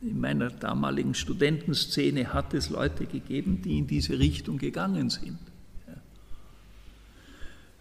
in 0.05 0.21
meiner 0.21 0.51
damaligen 0.51 1.15
Studentenszene 1.15 2.33
hat 2.33 2.53
es 2.53 2.69
Leute 2.69 3.07
gegeben, 3.07 3.63
die 3.63 3.79
in 3.79 3.87
diese 3.87 4.19
Richtung 4.19 4.59
gegangen 4.59 5.09
sind. 5.11 5.39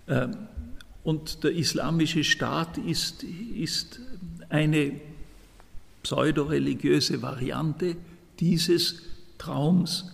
Ähm, 0.08 0.48
und 1.04 1.44
der 1.44 1.52
islamische 1.52 2.24
Staat 2.24 2.78
ist, 2.78 3.24
ist 3.24 4.00
eine 4.50 5.02
pseudoreligiöse 6.02 7.22
Variante 7.22 7.98
dieses 8.40 9.02
Traums. 9.38 10.14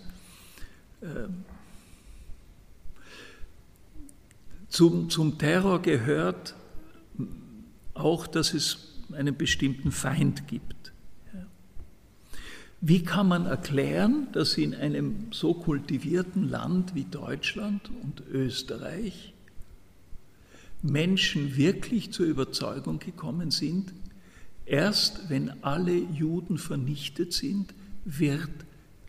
Ähm, 1.04 1.44
zum, 4.70 5.10
zum 5.10 5.38
Terror 5.38 5.82
gehört 5.82 6.56
auch, 7.94 8.26
dass 8.26 8.54
es 8.54 8.96
einen 9.12 9.36
bestimmten 9.36 9.92
Feind 9.92 10.48
gibt. 10.48 10.79
Wie 12.82 13.04
kann 13.04 13.28
man 13.28 13.46
erklären, 13.46 14.28
dass 14.32 14.58
in 14.58 14.74
einem 14.74 15.28
so 15.32 15.54
kultivierten 15.54 16.48
Land 16.50 16.96
wie 16.96 17.04
Deutschland 17.04 17.90
und 18.04 18.24
Österreich 18.32 19.34
Menschen 20.82 21.58
wirklich 21.58 22.12
zur 22.12 22.26
Überzeugung 22.26 23.00
gekommen 23.00 23.52
sind, 23.52 23.94
erst 24.66 25.30
wenn 25.30 25.64
alle 25.64 25.98
Juden 25.98 26.58
vernichtet 26.58 27.34
sind, 27.34 27.74
wird 28.06 28.50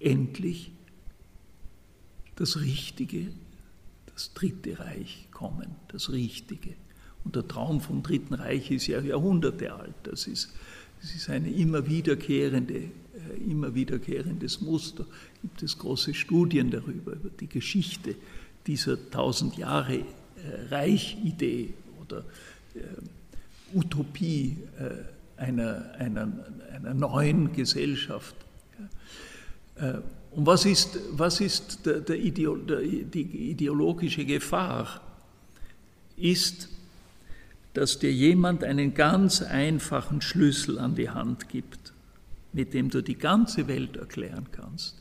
endlich 0.01 0.73
das 2.35 2.61
Richtige, 2.61 3.29
das 4.13 4.33
Dritte 4.35 4.81
Reich 4.81 5.29
kommen, 5.31 5.77
das 5.89 6.11
Richtige. 6.11 6.75
Und 7.25 7.37
der 7.37 7.47
Traum 7.47 7.81
vom 7.81 8.03
Dritten 8.03 8.35
Reich 8.35 8.71
ist 8.71 8.87
ja 8.87 9.01
Jahrhunderte 9.01 9.75
alt. 9.75 9.95
Das 10.05 10.27
ist, 10.27 10.53
das 11.01 11.15
ist 11.15 11.29
eine 11.29 11.51
immer 11.51 11.87
wiederkehrende, 11.87 12.91
immer 13.49 13.75
wiederkehrendes 13.75 14.61
Muster. 14.61 15.05
Gibt 15.43 15.63
es 15.63 15.79
große 15.79 16.15
Studien 16.15 16.71
darüber, 16.71 17.13
über 17.13 17.31
die 17.31 17.49
Geschichte 17.49 18.15
dieser 18.67 19.11
tausend 19.11 19.57
Jahre 19.57 19.97
äh, 19.97 20.05
Reich-Idee 20.71 21.75
oder 22.01 22.25
äh, 22.75 23.77
Utopie 23.77 24.57
einer, 25.37 25.95
einer, 25.97 26.29
einer 26.75 26.93
neuen 26.93 27.53
Gesellschaft. 27.53 28.35
Und 30.33 30.47
was 30.47 30.65
ist, 30.65 30.99
was 31.13 31.41
ist 31.41 31.87
der, 31.87 32.01
der 32.01 32.17
Ideo, 32.17 32.57
der, 32.57 32.81
die 32.81 33.51
ideologische 33.51 34.25
Gefahr? 34.25 35.01
Ist, 36.17 36.69
dass 37.75 37.99
dir 37.99 38.13
jemand 38.13 38.63
einen 38.63 38.95
ganz 38.95 39.41
einfachen 39.43 40.21
Schlüssel 40.21 40.79
an 40.79 40.95
die 40.95 41.11
Hand 41.11 41.49
gibt, 41.49 41.80
mit 42.53 42.75
dem 42.75 42.91
du 42.91 43.03
die 43.03 43.17
ganze 43.17 43.69
Welt 43.69 43.97
erklären 43.97 44.49
kannst. 44.53 44.97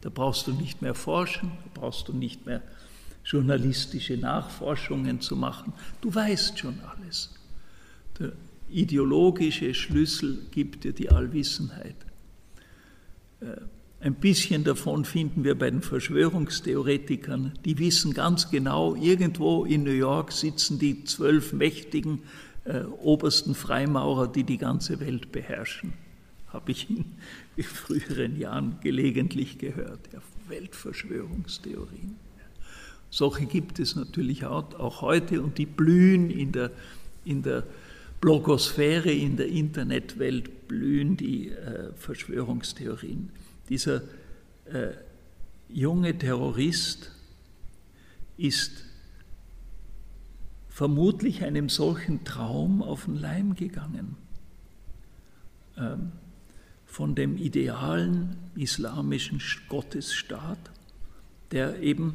Da 0.00 0.10
brauchst 0.10 0.46
du 0.46 0.52
nicht 0.52 0.82
mehr 0.82 0.94
forschen, 0.94 1.50
da 1.64 1.80
brauchst 1.80 2.08
du 2.08 2.12
nicht 2.12 2.46
mehr 2.46 2.62
journalistische 3.24 4.16
Nachforschungen 4.16 5.20
zu 5.20 5.36
machen. 5.36 5.72
Du 6.00 6.14
weißt 6.14 6.58
schon 6.58 6.78
alles. 6.80 7.34
Der 8.18 8.32
ideologische 8.68 9.74
Schlüssel 9.74 10.38
gibt 10.50 10.84
dir 10.84 10.92
die 10.92 11.10
Allwissenheit. 11.10 11.96
Äh, 13.40 13.46
ein 13.98 14.14
bisschen 14.14 14.62
davon 14.62 15.04
finden 15.04 15.42
wir 15.42 15.58
bei 15.58 15.70
den 15.70 15.82
Verschwörungstheoretikern. 15.82 17.52
Die 17.64 17.78
wissen 17.78 18.12
ganz 18.12 18.50
genau, 18.50 18.94
irgendwo 18.94 19.64
in 19.64 19.84
New 19.84 19.90
York 19.90 20.32
sitzen 20.32 20.78
die 20.78 21.04
zwölf 21.04 21.52
mächtigen 21.52 22.22
äh, 22.64 22.82
obersten 22.82 23.54
Freimaurer, 23.54 24.28
die 24.28 24.44
die 24.44 24.58
ganze 24.58 25.00
Welt 25.00 25.32
beherrschen. 25.32 25.94
Habe 26.56 26.72
ich 26.72 26.88
in, 26.88 27.04
früheren 27.62 28.38
Jahren 28.38 28.78
gelegentlich 28.82 29.58
gehört. 29.58 30.00
Ja, 30.12 30.20
Weltverschwörungstheorien. 30.48 32.16
Solche 33.10 33.44
gibt 33.44 33.78
es 33.78 33.94
natürlich 33.94 34.46
auch, 34.46 34.74
auch 34.80 35.02
heute 35.02 35.42
und 35.42 35.58
die 35.58 35.66
blühen 35.66 36.30
in 36.30 36.52
der, 36.52 36.70
in 37.24 37.42
der 37.42 37.64
Blogosphäre, 38.20 39.12
in 39.12 39.36
der 39.36 39.48
Internetwelt, 39.48 40.66
blühen 40.66 41.16
die 41.16 41.50
äh, 41.50 41.92
Verschwörungstheorien 41.94 43.30
dieser 43.68 44.02
äh, 44.64 44.92
junge 45.68 46.16
Terrorist 46.16 47.10
ist 48.38 48.84
vermutlich 50.68 51.44
einem 51.44 51.68
solchen 51.68 52.24
Traum 52.24 52.82
auf 52.82 53.06
den 53.06 53.16
Leim 53.16 53.54
gegangen. 53.54 54.16
Ähm, 55.76 56.12
von 56.96 57.14
dem 57.14 57.36
idealen 57.36 58.38
islamischen 58.54 59.38
Gottesstaat, 59.68 60.70
der 61.50 61.82
eben 61.82 62.14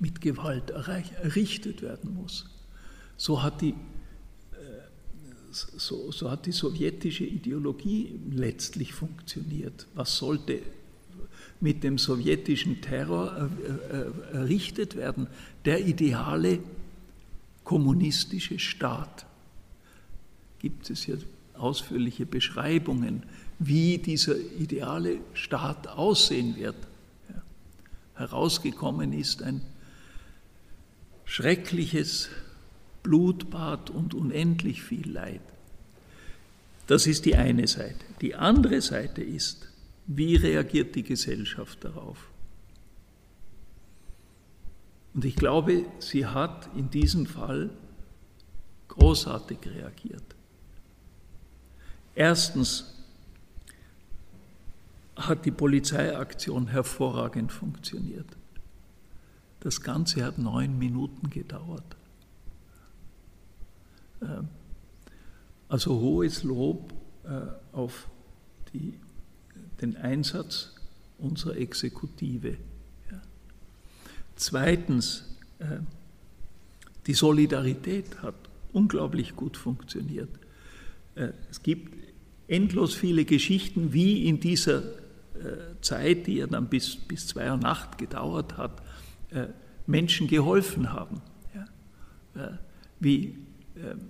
mit 0.00 0.20
Gewalt 0.20 0.70
errichtet 0.70 1.80
werden 1.80 2.12
muss. 2.12 2.46
So 3.16 3.40
hat 3.40 3.60
die 3.60 3.76
so, 5.52 6.10
so 6.10 6.28
hat 6.28 6.46
die 6.46 6.52
sowjetische 6.52 7.22
Ideologie 7.22 8.18
letztlich 8.32 8.92
funktioniert. 8.92 9.86
Was 9.94 10.16
sollte 10.16 10.60
mit 11.60 11.84
dem 11.84 11.98
sowjetischen 11.98 12.80
Terror 12.80 13.48
errichtet 14.32 14.96
werden? 14.96 15.28
Der 15.64 15.86
ideale 15.86 16.58
kommunistische 17.62 18.58
Staat. 18.58 19.24
Gibt 20.58 20.90
es 20.90 21.04
hier 21.04 21.18
ausführliche 21.54 22.26
Beschreibungen, 22.26 23.22
wie 23.58 23.98
dieser 23.98 24.36
ideale 24.36 25.18
Staat 25.34 25.88
aussehen 25.88 26.56
wird. 26.56 26.76
Herausgekommen 28.14 29.12
ist 29.12 29.42
ein 29.42 29.60
schreckliches 31.24 32.28
Blutbad 33.02 33.90
und 33.90 34.14
unendlich 34.14 34.82
viel 34.82 35.10
Leid. 35.10 35.40
Das 36.86 37.06
ist 37.06 37.26
die 37.26 37.36
eine 37.36 37.66
Seite. 37.66 38.04
Die 38.20 38.34
andere 38.34 38.80
Seite 38.80 39.22
ist, 39.22 39.68
wie 40.06 40.36
reagiert 40.36 40.94
die 40.94 41.02
Gesellschaft 41.02 41.84
darauf? 41.84 42.28
Und 45.14 45.24
ich 45.24 45.36
glaube, 45.36 45.84
sie 45.98 46.26
hat 46.26 46.68
in 46.76 46.90
diesem 46.90 47.26
Fall 47.26 47.70
großartig 48.88 49.58
reagiert. 49.66 50.22
Erstens 52.14 52.97
hat 55.18 55.44
die 55.44 55.50
Polizeiaktion 55.50 56.68
hervorragend 56.68 57.52
funktioniert. 57.52 58.26
Das 59.60 59.80
Ganze 59.82 60.24
hat 60.24 60.38
neun 60.38 60.78
Minuten 60.78 61.30
gedauert. 61.30 61.96
Ähm, 64.22 64.48
also 65.68 66.00
hohes 66.00 66.44
Lob 66.44 66.92
äh, 67.24 67.40
auf 67.72 68.08
die, 68.72 68.94
den 69.80 69.96
Einsatz 69.96 70.74
unserer 71.18 71.56
Exekutive. 71.56 72.56
Zweitens, 74.38 75.24
äh, 75.58 75.78
die 77.08 77.14
Solidarität 77.14 78.22
hat 78.22 78.36
unglaublich 78.72 79.34
gut 79.34 79.56
funktioniert. 79.56 80.28
Äh, 81.16 81.30
es 81.50 81.62
gibt 81.64 81.92
endlos 82.46 82.94
viele 82.94 83.24
Geschichten, 83.24 83.92
wie 83.92 84.26
in 84.26 84.38
dieser 84.38 84.84
Zeit, 85.80 86.26
die 86.26 86.36
ja 86.36 86.46
dann 86.46 86.68
bis, 86.68 86.96
bis 86.96 87.26
zwei 87.26 87.50
Uhr 87.50 87.56
Nacht 87.56 87.98
gedauert 87.98 88.56
hat, 88.56 88.82
Menschen 89.86 90.26
geholfen 90.26 90.92
haben. 90.92 91.22
Wie 93.00 93.36
ähm, 93.76 94.00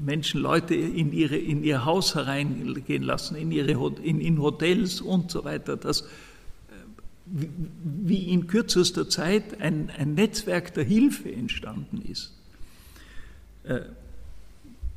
Menschen, 0.00 0.40
Leute 0.40 0.74
in, 0.74 1.12
ihre, 1.12 1.36
in 1.36 1.62
ihr 1.62 1.84
Haus 1.84 2.14
hereingehen 2.14 3.02
lassen, 3.02 3.36
in, 3.36 3.52
ihre, 3.52 3.94
in, 4.02 4.20
in 4.20 4.40
Hotels 4.40 5.00
und 5.00 5.30
so 5.30 5.44
weiter, 5.44 5.76
dass 5.76 6.02
äh, 6.02 6.04
wie 7.26 8.24
in 8.32 8.46
kürzester 8.46 9.08
Zeit 9.08 9.60
ein, 9.60 9.90
ein 9.96 10.14
Netzwerk 10.14 10.74
der 10.74 10.84
Hilfe 10.84 11.32
entstanden 11.32 12.02
ist. 12.02 12.32
Äh, 13.64 13.82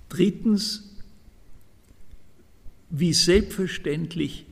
drittens, 0.10 0.95
wie 2.89 3.13
selbstverständlich 3.13 4.45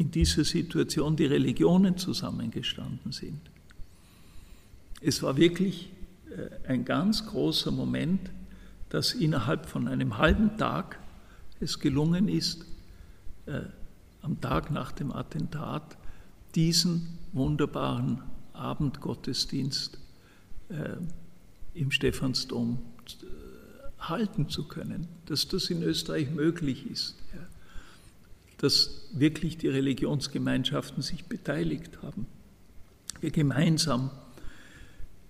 in 0.00 0.10
dieser 0.10 0.44
Situation 0.44 1.14
die 1.14 1.26
Religionen 1.26 1.98
zusammengestanden 1.98 3.12
sind. 3.12 3.38
Es 5.02 5.22
war 5.22 5.36
wirklich 5.36 5.92
äh, 6.30 6.68
ein 6.68 6.86
ganz 6.86 7.26
großer 7.26 7.70
Moment, 7.70 8.30
dass 8.88 9.12
innerhalb 9.12 9.66
von 9.66 9.86
einem 9.88 10.16
halben 10.16 10.56
Tag 10.56 10.98
es 11.60 11.80
gelungen 11.80 12.28
ist, 12.28 12.64
äh, 13.44 13.60
am 14.22 14.40
Tag 14.40 14.70
nach 14.70 14.90
dem 14.90 15.12
Attentat 15.12 15.98
diesen 16.54 17.18
wunderbaren 17.32 18.22
Abendgottesdienst 18.54 19.98
äh, 20.70 20.96
im 21.74 21.90
Stephansdom 21.90 22.78
halten 23.98 24.48
zu 24.48 24.66
können, 24.66 25.08
dass 25.26 25.46
das 25.46 25.68
in 25.68 25.82
Österreich 25.82 26.30
möglich 26.30 26.90
ist, 26.90 27.16
dass 28.60 29.08
wirklich 29.14 29.56
die 29.56 29.68
Religionsgemeinschaften 29.68 31.02
sich 31.02 31.24
beteiligt 31.24 32.02
haben. 32.02 32.26
Wir 33.20 33.30
gemeinsam 33.30 34.10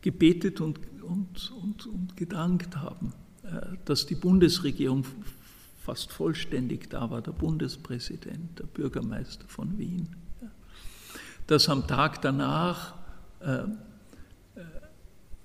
gebetet 0.00 0.60
und, 0.60 0.80
und, 1.02 1.52
und, 1.62 1.86
und 1.86 2.16
gedankt 2.16 2.76
haben, 2.76 3.12
äh, 3.44 3.76
dass 3.84 4.06
die 4.06 4.16
Bundesregierung 4.16 5.04
fast 5.80 6.10
vollständig 6.10 6.90
da 6.90 7.08
war, 7.10 7.22
der 7.22 7.30
Bundespräsident, 7.30 8.58
der 8.58 8.64
Bürgermeister 8.64 9.46
von 9.46 9.78
Wien, 9.78 10.08
dass 11.46 11.68
am 11.68 11.86
Tag 11.86 12.22
danach 12.22 12.94
äh, 13.40 13.58
äh, 13.58 13.66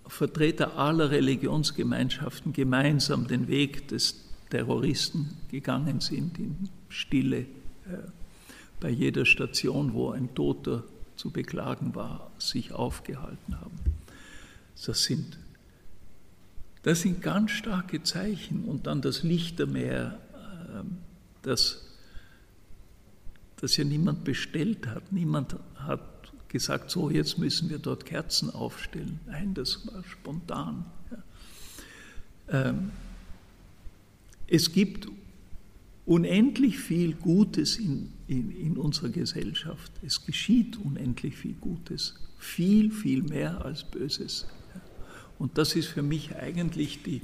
Vertreter 0.07 0.75
aller 0.75 1.11
Religionsgemeinschaften 1.11 2.51
gemeinsam 2.51 3.27
den 3.27 3.47
Weg 3.47 3.89
des 3.89 4.25
Terroristen 4.49 5.37
gegangen 5.51 5.99
sind, 5.99 6.39
in 6.39 6.69
Stille, 6.89 7.45
bei 8.79 8.89
jeder 8.89 9.25
Station, 9.25 9.93
wo 9.93 10.11
ein 10.11 10.33
Toter 10.35 10.83
zu 11.15 11.31
beklagen 11.31 11.95
war, 11.95 12.31
sich 12.37 12.73
aufgehalten 12.73 13.59
haben. 13.59 13.79
Das 14.85 15.03
sind, 15.05 15.37
das 16.83 17.01
sind 17.01 17.21
ganz 17.21 17.51
starke 17.51 18.03
Zeichen. 18.03 18.65
Und 18.65 18.87
dann 18.87 19.01
das 19.01 19.23
Lichtermeer, 19.23 20.19
ähm, 20.73 20.97
das, 21.41 21.83
das 23.57 23.77
ja 23.77 23.83
niemand 23.83 24.23
bestellt 24.23 24.87
hat. 24.87 25.11
Niemand 25.11 25.55
hat 25.75 26.01
gesagt, 26.49 26.91
so 26.91 27.09
jetzt 27.09 27.37
müssen 27.37 27.69
wir 27.69 27.79
dort 27.79 28.05
Kerzen 28.05 28.49
aufstellen. 28.49 29.19
Nein, 29.27 29.53
das 29.53 29.87
war 29.87 30.03
spontan. 30.03 30.85
Ähm, 32.49 32.91
es 34.47 34.71
gibt 34.71 35.07
unendlich 36.05 36.77
viel 36.77 37.15
Gutes 37.15 37.77
in, 37.77 38.11
in, 38.27 38.51
in, 38.51 38.77
unserer 38.77 39.09
Gesellschaft. 39.09 39.91
Es 40.05 40.25
geschieht 40.25 40.77
unendlich 40.77 41.35
viel 41.35 41.55
Gutes. 41.55 42.15
Viel, 42.37 42.91
viel 42.91 43.23
mehr 43.23 43.65
als 43.65 43.83
Böses. 43.83 44.47
Und 45.39 45.57
das 45.57 45.75
ist 45.75 45.87
für 45.87 46.03
mich 46.03 46.35
eigentlich 46.35 47.01
die, 47.03 47.21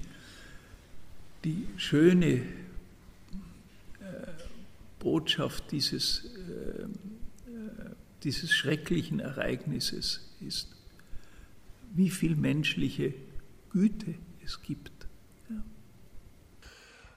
die 1.44 1.68
schöne 1.78 2.38
äh, 2.38 2.44
Botschaft 5.00 5.72
dieses, 5.72 6.26
äh, 6.26 6.86
dieses 8.24 8.52
schrecklichen 8.52 9.20
Ereignisses 9.20 10.22
ist, 10.46 10.68
wie 11.94 12.10
viel 12.10 12.36
menschliche 12.36 13.14
Güte 13.72 14.16
es 14.44 14.62
gibt. 14.62 14.91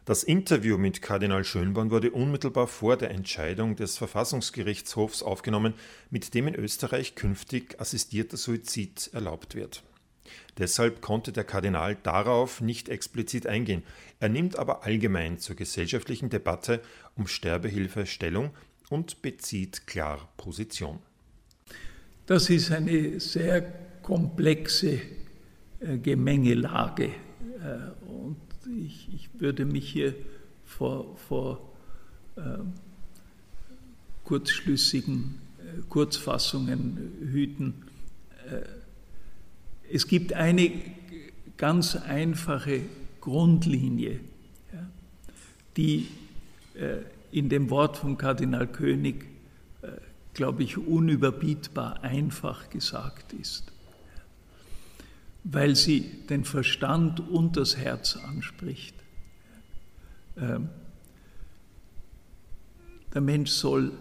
Das 0.06 0.22
Interview 0.22 0.76
mit 0.76 1.00
Kardinal 1.00 1.44
Schönborn 1.44 1.90
wurde 1.90 2.10
unmittelbar 2.10 2.66
vor 2.66 2.98
der 2.98 3.10
Entscheidung 3.10 3.74
des 3.74 3.96
Verfassungsgerichtshofs 3.96 5.22
aufgenommen, 5.22 5.72
mit 6.10 6.34
dem 6.34 6.46
in 6.46 6.54
Österreich 6.54 7.14
künftig 7.14 7.80
assistierter 7.80 8.36
Suizid 8.36 9.08
erlaubt 9.14 9.54
wird. 9.54 9.82
Deshalb 10.58 11.00
konnte 11.00 11.32
der 11.32 11.44
Kardinal 11.44 11.96
darauf 12.02 12.60
nicht 12.60 12.90
explizit 12.90 13.46
eingehen. 13.46 13.82
Er 14.20 14.28
nimmt 14.28 14.58
aber 14.58 14.84
allgemein 14.84 15.38
zur 15.38 15.56
gesellschaftlichen 15.56 16.28
Debatte 16.28 16.82
um 17.16 17.26
Sterbehilfe 17.26 18.04
Stellung 18.04 18.50
und 18.90 19.22
bezieht 19.22 19.86
klar 19.86 20.28
Position. 20.36 20.98
Das 22.26 22.50
ist 22.50 22.70
eine 22.70 23.20
sehr 23.20 23.62
komplexe 24.02 25.00
äh, 25.80 25.96
Gemengelage 25.96 27.06
äh, 27.06 28.06
und 28.06 28.36
ich, 28.66 29.09
ich, 29.14 29.29
würde 29.38 29.64
mich 29.64 29.90
hier 29.90 30.14
vor, 30.64 31.16
vor 31.29 31.72
äh, 32.37 32.40
kurzschlüssigen 34.24 35.38
äh, 35.59 35.83
Kurzfassungen 35.88 37.12
hüten. 37.20 37.74
Äh, 38.50 38.62
es 39.92 40.07
gibt 40.07 40.33
eine 40.33 40.70
ganz 41.57 41.96
einfache 41.96 42.81
Grundlinie, 43.20 44.20
ja, 44.72 44.87
die 45.77 46.09
äh, 46.74 46.98
in 47.31 47.48
dem 47.48 47.70
Wort 47.70 47.96
von 47.96 48.16
Kardinal 48.16 48.66
König, 48.66 49.27
äh, 49.83 49.88
glaube 50.35 50.62
ich, 50.62 50.79
unüberbietbar 50.79 52.03
einfach 52.03 52.70
gesagt 52.70 53.33
ist, 53.33 53.73
weil 55.44 55.76
sie 55.76 56.00
den 56.28 56.44
Verstand 56.44 57.20
und 57.20 57.57
das 57.57 57.76
Herz 57.76 58.16
anspricht. 58.16 58.94
Ähm, 60.38 60.70
der 63.12 63.20
Mensch 63.20 63.50
soll 63.50 63.92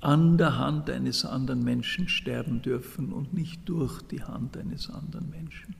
an 0.00 0.38
der 0.38 0.56
Hand 0.56 0.88
eines 0.88 1.24
anderen 1.24 1.64
Menschen 1.64 2.08
sterben 2.08 2.62
dürfen 2.62 3.12
und 3.12 3.34
nicht 3.34 3.60
durch 3.68 4.00
die 4.02 4.22
Hand 4.22 4.56
eines 4.56 4.88
anderen 4.88 5.28
Menschen. 5.30 5.74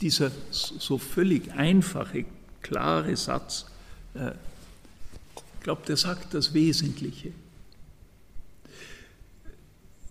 Dieser 0.00 0.30
so 0.50 0.96
völlig 0.96 1.52
einfache, 1.52 2.24
klare 2.62 3.14
Satz, 3.16 3.66
äh, 4.14 4.32
ich 5.34 5.64
glaube, 5.64 5.82
der 5.86 5.98
sagt 5.98 6.32
das 6.32 6.54
Wesentliche. 6.54 7.32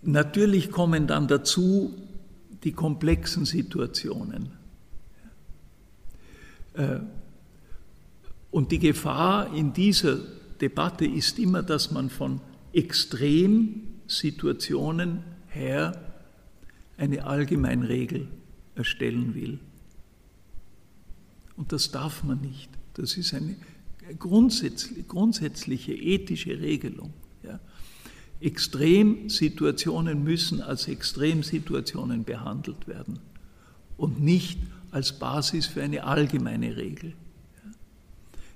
Natürlich 0.04 0.70
kommen 0.70 1.08
dann 1.08 1.28
dazu 1.28 1.94
die 2.64 2.72
komplexen 2.72 3.46
Situationen. 3.46 4.54
Äh, 6.74 7.02
und 8.52 8.72
die 8.72 8.80
Gefahr 8.80 9.54
in 9.54 9.74
dieser 9.74 10.18
Debatte 10.60 11.06
ist 11.06 11.38
immer, 11.40 11.64
dass 11.64 11.92
man 11.92 12.10
von 12.10 12.42
Extremsituationen 12.74 15.24
her 15.48 16.14
eine 16.98 17.26
Allgemeinregel 17.26 18.28
erstellen 18.76 19.34
will. 19.36 19.60
Und 21.56 21.72
das 21.72 21.92
darf 21.92 22.24
man 22.24 22.42
nicht. 22.42 22.70
Das 22.94 23.16
ist 23.18 23.34
eine 23.34 23.56
grundsätzliche, 24.18 25.04
grundsätzliche 25.04 25.94
ethische 25.94 26.60
Regelung. 26.60 27.14
Extremsituationen 28.42 30.24
müssen 30.24 30.62
als 30.62 30.88
Extremsituationen 30.88 32.24
behandelt 32.24 32.88
werden 32.88 33.20
und 33.98 34.22
nicht 34.22 34.60
als 34.92 35.14
Basis 35.14 35.66
für 35.66 35.84
eine 35.84 36.04
allgemeine 36.04 36.78
Regel. 36.78 37.14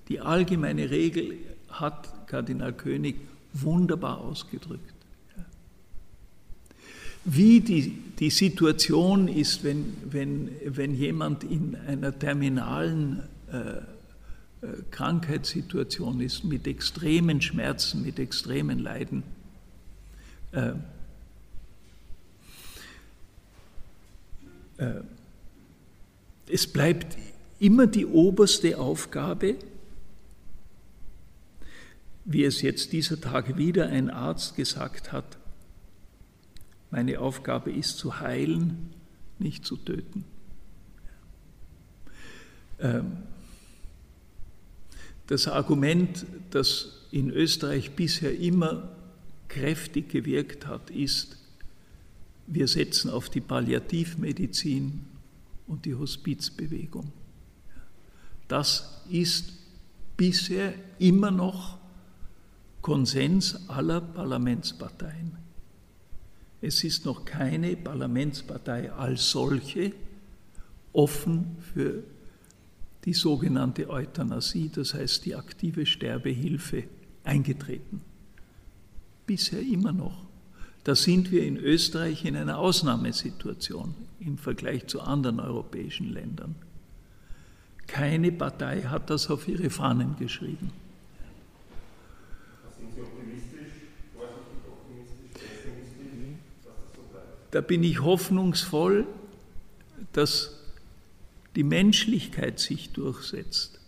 Die 0.09 0.19
allgemeine 0.19 0.89
Regel 0.89 1.37
hat 1.69 2.27
Kardinal 2.27 2.73
König 2.73 3.15
wunderbar 3.53 4.19
ausgedrückt. 4.19 4.93
Wie 7.25 7.61
die, 7.61 7.97
die 8.19 8.29
Situation 8.29 9.27
ist, 9.29 9.63
wenn, 9.63 9.93
wenn, 10.09 10.49
wenn 10.65 10.93
jemand 10.93 11.45
in 11.45 11.77
einer 11.87 12.17
terminalen 12.17 13.23
äh, 13.51 13.57
äh, 13.57 13.81
Krankheitssituation 14.91 16.19
ist, 16.19 16.43
mit 16.43 16.67
extremen 16.67 17.41
Schmerzen, 17.41 18.03
mit 18.03 18.19
extremen 18.19 18.79
Leiden. 18.79 19.23
Äh, 20.53 20.73
äh, 24.77 25.01
es 26.47 26.67
bleibt 26.67 27.17
immer 27.59 27.87
die 27.87 28.05
oberste 28.05 28.77
Aufgabe, 28.77 29.55
wie 32.25 32.43
es 32.43 32.61
jetzt 32.61 32.93
dieser 32.93 33.19
Tage 33.19 33.57
wieder 33.57 33.87
ein 33.87 34.09
Arzt 34.09 34.55
gesagt 34.55 35.11
hat, 35.11 35.37
meine 36.91 37.19
Aufgabe 37.19 37.71
ist 37.71 37.97
zu 37.97 38.19
heilen, 38.19 38.93
nicht 39.39 39.65
zu 39.65 39.77
töten. 39.77 40.25
Ähm, 42.79 43.17
das 45.27 45.47
Argument, 45.47 46.25
das 46.51 47.07
in 47.09 47.31
Österreich 47.31 47.95
bisher 47.95 48.37
immer 48.37 48.91
kräftig 49.53 50.09
gewirkt 50.09 50.65
hat, 50.67 50.89
ist, 50.89 51.37
wir 52.47 52.67
setzen 52.67 53.09
auf 53.09 53.29
die 53.29 53.41
Palliativmedizin 53.41 55.05
und 55.67 55.85
die 55.85 55.95
Hospizbewegung. 55.95 57.11
Das 58.47 59.01
ist 59.09 59.53
bisher 60.17 60.73
immer 60.99 61.31
noch 61.31 61.77
Konsens 62.81 63.69
aller 63.69 64.01
Parlamentsparteien. 64.01 65.37
Es 66.61 66.83
ist 66.83 67.05
noch 67.05 67.23
keine 67.23 67.75
Parlamentspartei 67.75 68.91
als 68.91 69.31
solche 69.31 69.93
offen 70.91 71.57
für 71.73 72.03
die 73.05 73.13
sogenannte 73.13 73.89
Euthanasie, 73.89 74.69
das 74.73 74.93
heißt 74.93 75.25
die 75.25 75.35
aktive 75.35 75.85
Sterbehilfe, 75.85 76.85
eingetreten. 77.23 78.01
Bisher 79.33 79.61
immer 79.61 79.91
noch. 79.91 80.15
Da 80.83 80.93
sind 80.93 81.31
wir 81.31 81.43
in 81.43 81.57
Österreich 81.57 82.23
in 82.23 82.35
einer 82.35 82.59
Ausnahmesituation 82.59 83.95
im 84.19 84.37
Vergleich 84.37 84.85
zu 84.85 85.01
anderen 85.01 85.39
europäischen 85.39 86.13
Ländern. 86.13 86.53
keine 87.87 88.31
Partei 88.31 88.83
hat 88.83 89.09
das 89.09 89.31
auf 89.31 89.47
ihre 89.47 89.71
Fahnen 89.71 90.17
geschrieben. 90.19 90.71
Da 97.49 97.61
bin 97.61 97.83
ich 97.83 98.03
hoffnungsvoll, 98.03 99.07
dass 100.11 100.59
die 101.55 101.63
Menschlichkeit 101.63 102.59
sich 102.59 102.91
durchsetzt. 102.91 103.79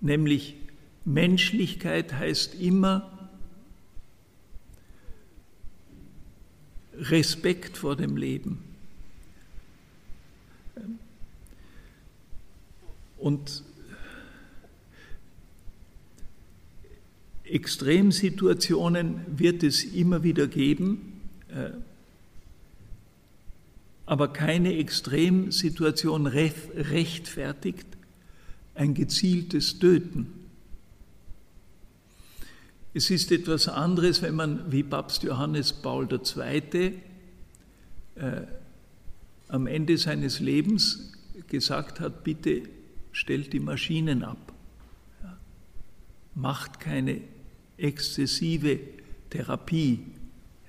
Nämlich 0.00 0.56
Menschlichkeit 1.04 2.12
heißt 2.12 2.56
immer 2.56 3.15
Respekt 6.98 7.76
vor 7.76 7.96
dem 7.96 8.16
Leben. 8.16 8.62
Und 13.18 13.62
Extremsituationen 17.44 19.20
wird 19.26 19.62
es 19.62 19.84
immer 19.84 20.22
wieder 20.22 20.46
geben, 20.46 21.20
äh, 21.48 21.70
aber 24.04 24.32
keine 24.32 24.76
Extremsituation 24.76 26.26
rechtfertigt 26.26 27.86
ein 28.74 28.94
gezieltes 28.94 29.78
Töten. 29.78 30.35
Es 32.96 33.10
ist 33.10 33.30
etwas 33.30 33.68
anderes, 33.68 34.22
wenn 34.22 34.34
man 34.36 34.72
wie 34.72 34.82
Papst 34.82 35.22
Johannes 35.22 35.70
Paul 35.70 36.08
II. 36.10 36.94
Äh, 38.14 38.42
am 39.48 39.66
Ende 39.66 39.98
seines 39.98 40.40
Lebens 40.40 41.12
gesagt 41.46 42.00
hat, 42.00 42.24
bitte 42.24 42.62
stellt 43.12 43.52
die 43.52 43.60
Maschinen 43.60 44.24
ab, 44.24 44.54
ja. 45.22 45.36
macht 46.34 46.80
keine 46.80 47.20
exzessive 47.76 48.80
Therapie, 49.28 50.06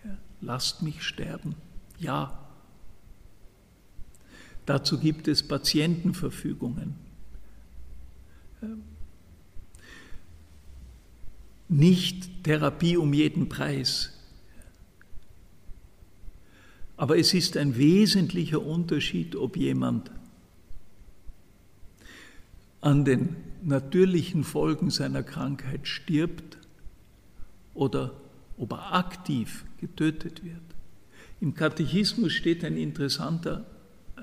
ja. 0.04 0.18
lasst 0.42 0.82
mich 0.82 1.04
sterben. 1.04 1.56
Ja. 1.98 2.46
Dazu 4.66 5.00
gibt 5.00 5.30
es 5.30 5.48
Patientenverfügungen. 5.48 6.96
Ja. 8.62 8.68
Nicht 11.70 12.44
Therapie 12.44 12.98
um 12.98 13.14
jeden 13.14 13.50
Preis. 13.50 14.14
Aber 16.96 17.18
es 17.18 17.34
ist 17.34 17.58
ein 17.58 17.78
wesentlicher 17.78 18.62
Unterschied, 18.62 19.36
ob 19.36 19.56
jemand 19.56 20.10
an 22.82 23.06
den 23.06 23.36
natürlichen 23.64 24.44
Folgen 24.44 24.90
seiner 24.90 25.24
Krankheit 25.24 25.88
stirbt 25.88 26.58
oder 27.74 28.14
ob 28.58 28.72
er 28.72 28.94
aktiv 28.94 29.66
getötet 29.80 30.44
wird. 30.44 30.62
Im 31.40 31.54
Katechismus 31.54 32.34
steht 32.34 32.64
ein 32.64 32.78
interessanter 32.78 33.66
äh, 34.16 34.22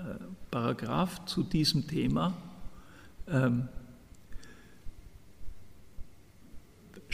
Paragraph 0.50 1.24
zu 1.26 1.44
diesem 1.44 1.86
Thema. 1.86 2.36
Ähm, 3.28 3.68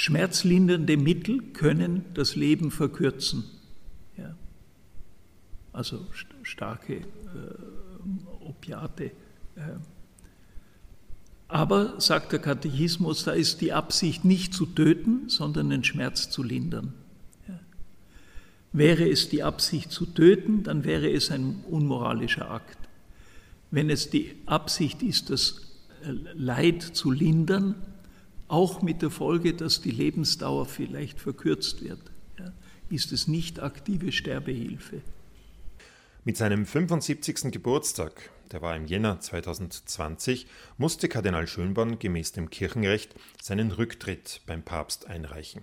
schmerzlindernde 0.00 0.96
Mittel 0.96 1.42
können 1.52 2.06
das 2.14 2.34
Leben 2.34 2.70
verkürzen. 2.70 3.44
Ja. 4.16 4.34
Also 5.74 6.06
st 6.14 6.26
starke 6.42 6.94
äh, 6.94 7.04
Opiate. 8.40 9.04
Äh, 9.56 9.76
aber, 11.48 12.00
sagt 12.00 12.32
der 12.32 12.38
Katechismus, 12.38 13.24
da 13.24 13.32
ist 13.32 13.60
die 13.60 13.74
Absicht 13.74 14.24
nicht 14.24 14.54
zu 14.54 14.64
töten, 14.64 15.28
sondern 15.28 15.68
den 15.68 15.84
Schmerz 15.84 16.30
zu 16.30 16.42
lindern. 16.42 16.94
Ja. 17.46 17.60
Wäre 18.72 19.06
es 19.06 19.28
die 19.28 19.42
Absicht 19.42 19.90
zu 19.92 20.06
töten, 20.06 20.62
dann 20.62 20.84
wäre 20.84 21.10
es 21.10 21.30
ein 21.30 21.62
unmoralischer 21.68 22.50
Akt. 22.50 22.78
Wenn 23.70 23.90
es 23.90 24.08
die 24.08 24.34
Absicht 24.46 25.02
ist, 25.02 25.28
das 25.28 25.60
äh, 26.02 26.12
Leid 26.32 26.82
zu 26.82 27.10
lindern, 27.10 27.74
auch 28.50 28.82
mit 28.82 29.02
der 29.02 29.10
Folge, 29.10 29.54
dass 29.54 29.80
die 29.80 29.90
Lebensdauer 29.90 30.66
vielleicht 30.66 31.20
verkürzt 31.20 31.82
wird, 31.82 32.00
ja, 32.38 32.52
ist 32.88 33.12
es 33.12 33.28
nicht 33.28 33.60
aktive 33.60 34.12
Sterbehilfe. 34.12 35.02
Mit 36.24 36.36
seinem 36.36 36.66
75. 36.66 37.50
Geburtstag 37.52 38.30
der 38.50 38.62
war 38.62 38.74
im 38.74 38.86
Jänner 38.86 39.20
2020, 39.20 40.46
musste 40.76 41.08
Kardinal 41.08 41.46
Schönborn 41.46 41.98
gemäß 41.98 42.32
dem 42.32 42.50
Kirchenrecht 42.50 43.14
seinen 43.40 43.70
Rücktritt 43.70 44.40
beim 44.46 44.62
Papst 44.62 45.06
einreichen. 45.06 45.62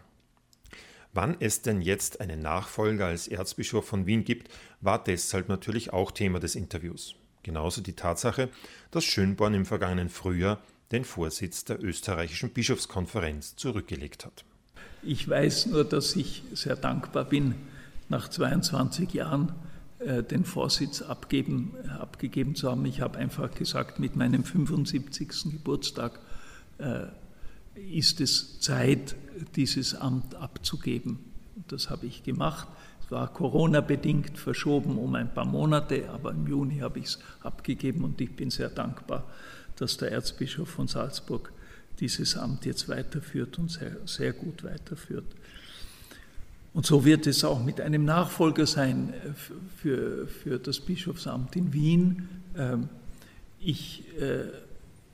Wann 1.14 1.36
es 1.40 1.62
denn 1.62 1.82
jetzt 1.82 2.22
einen 2.22 2.42
Nachfolger 2.42 3.08
als 3.08 3.28
Erzbischof 3.28 3.86
von 3.86 4.06
Wien 4.06 4.24
gibt, 4.24 4.50
war 4.82 5.04
deshalb 5.04 5.50
natürlich 5.50 5.92
auch 5.92 6.12
Thema 6.12 6.40
des 6.40 6.56
Interviews. 6.56 7.16
Genauso 7.44 7.82
die 7.82 7.94
Tatsache, 7.94 8.50
dass 8.92 9.04
Schönborn 9.04 9.54
im 9.54 9.66
vergangenen 9.66 10.10
Frühjahr 10.10 10.62
den 10.92 11.04
Vorsitz 11.04 11.66
der 11.66 11.84
österreichischen 11.84 12.52
Bischofskonferenz 12.52 13.56
zurückgelegt 13.56 14.26
hat. 14.26 14.46
Ich 15.04 15.28
weiß 15.28 15.68
nur, 15.68 15.84
dass 15.84 16.16
ich 16.16 16.44
sehr 16.54 16.76
dankbar 16.76 17.26
bin, 17.26 17.56
nach 18.10 18.30
22 18.30 19.14
Jahren 19.14 19.54
äh, 20.00 20.24
den 20.24 20.46
Vorsitz 20.46 21.02
abgeben, 21.02 21.74
abgegeben 22.00 22.56
zu 22.56 22.72
haben. 22.72 22.86
Ich 22.86 23.02
habe 23.02 23.18
einfach 23.18 23.54
gesagt, 23.54 24.00
mit 24.00 24.16
meinem 24.16 24.44
75. 24.44 25.52
Geburtstag 25.52 26.20
äh, 26.78 27.08
ist 27.76 28.22
es 28.22 28.60
Zeit, 28.60 29.16
dieses 29.56 29.96
Amt 29.96 30.36
abzugeben. 30.36 31.20
Das 31.68 31.90
habe 31.90 32.06
ich 32.06 32.24
gemacht. 32.24 32.68
Es 33.04 33.12
war 33.12 33.34
Corona-bedingt 33.34 34.38
verschoben 34.38 34.98
um 34.98 35.16
ein 35.16 35.34
paar 35.34 35.46
Monate, 35.46 36.10
aber 36.10 36.32
im 36.32 36.48
Juni 36.48 36.80
habe 36.80 37.00
ich 37.00 37.06
es 37.06 37.20
abgegeben 37.42 38.04
und 38.04 38.20
ich 38.20 38.36
bin 38.36 38.50
sehr 38.50 38.70
dankbar, 38.70 39.24
dass 39.78 39.98
der 39.98 40.12
Erzbischof 40.12 40.70
von 40.70 40.88
Salzburg 40.88 41.52
dieses 42.00 42.38
Amt 42.38 42.66
jetzt 42.66 42.90
weiterführt 42.90 43.58
und 43.58 43.72
sehr, 43.72 43.98
sehr 44.06 44.34
gut 44.34 44.64
weiterführt. 44.64 45.26
Und 46.78 46.86
so 46.86 47.06
wird 47.06 47.26
es 47.26 47.44
auch 47.44 47.64
mit 47.64 47.82
einem 47.82 48.06
Nachfolger 48.06 48.68
sein 48.68 49.12
äh, 49.12 49.34
für, 49.78 50.28
für 50.28 50.60
das 50.60 50.80
Bischofsamt 50.80 51.56
in 51.56 51.74
Wien. 51.74 52.30
Ähm, 52.56 52.90
ich 53.60 54.04
äh, 54.20 54.44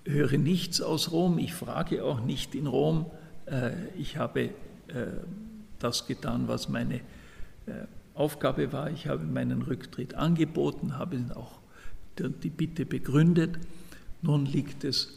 höre 0.10 0.38
nichts 0.38 0.82
aus 0.82 1.12
Rom, 1.12 1.40
ich 1.40 1.54
frage 1.54 2.04
auch 2.04 2.20
nicht 2.20 2.54
in 2.54 2.68
Rom. 2.68 3.06
Äh, 3.46 3.72
ich 3.98 4.18
habe 4.18 4.50
das 5.80 6.06
getan, 6.06 6.48
was 6.48 6.68
meine 6.68 7.00
Aufgabe 8.14 8.74
war. 8.74 8.92
Ich 8.92 9.08
habe 9.08 9.24
meinen 9.24 9.62
Rücktritt 9.64 10.14
angeboten, 10.14 11.00
habe 11.00 11.18
auch 11.34 11.60
die 12.20 12.50
Bitte 12.50 12.86
begründet. 12.86 13.58
Nun 14.24 14.46
liegt 14.46 14.84
es 14.84 15.10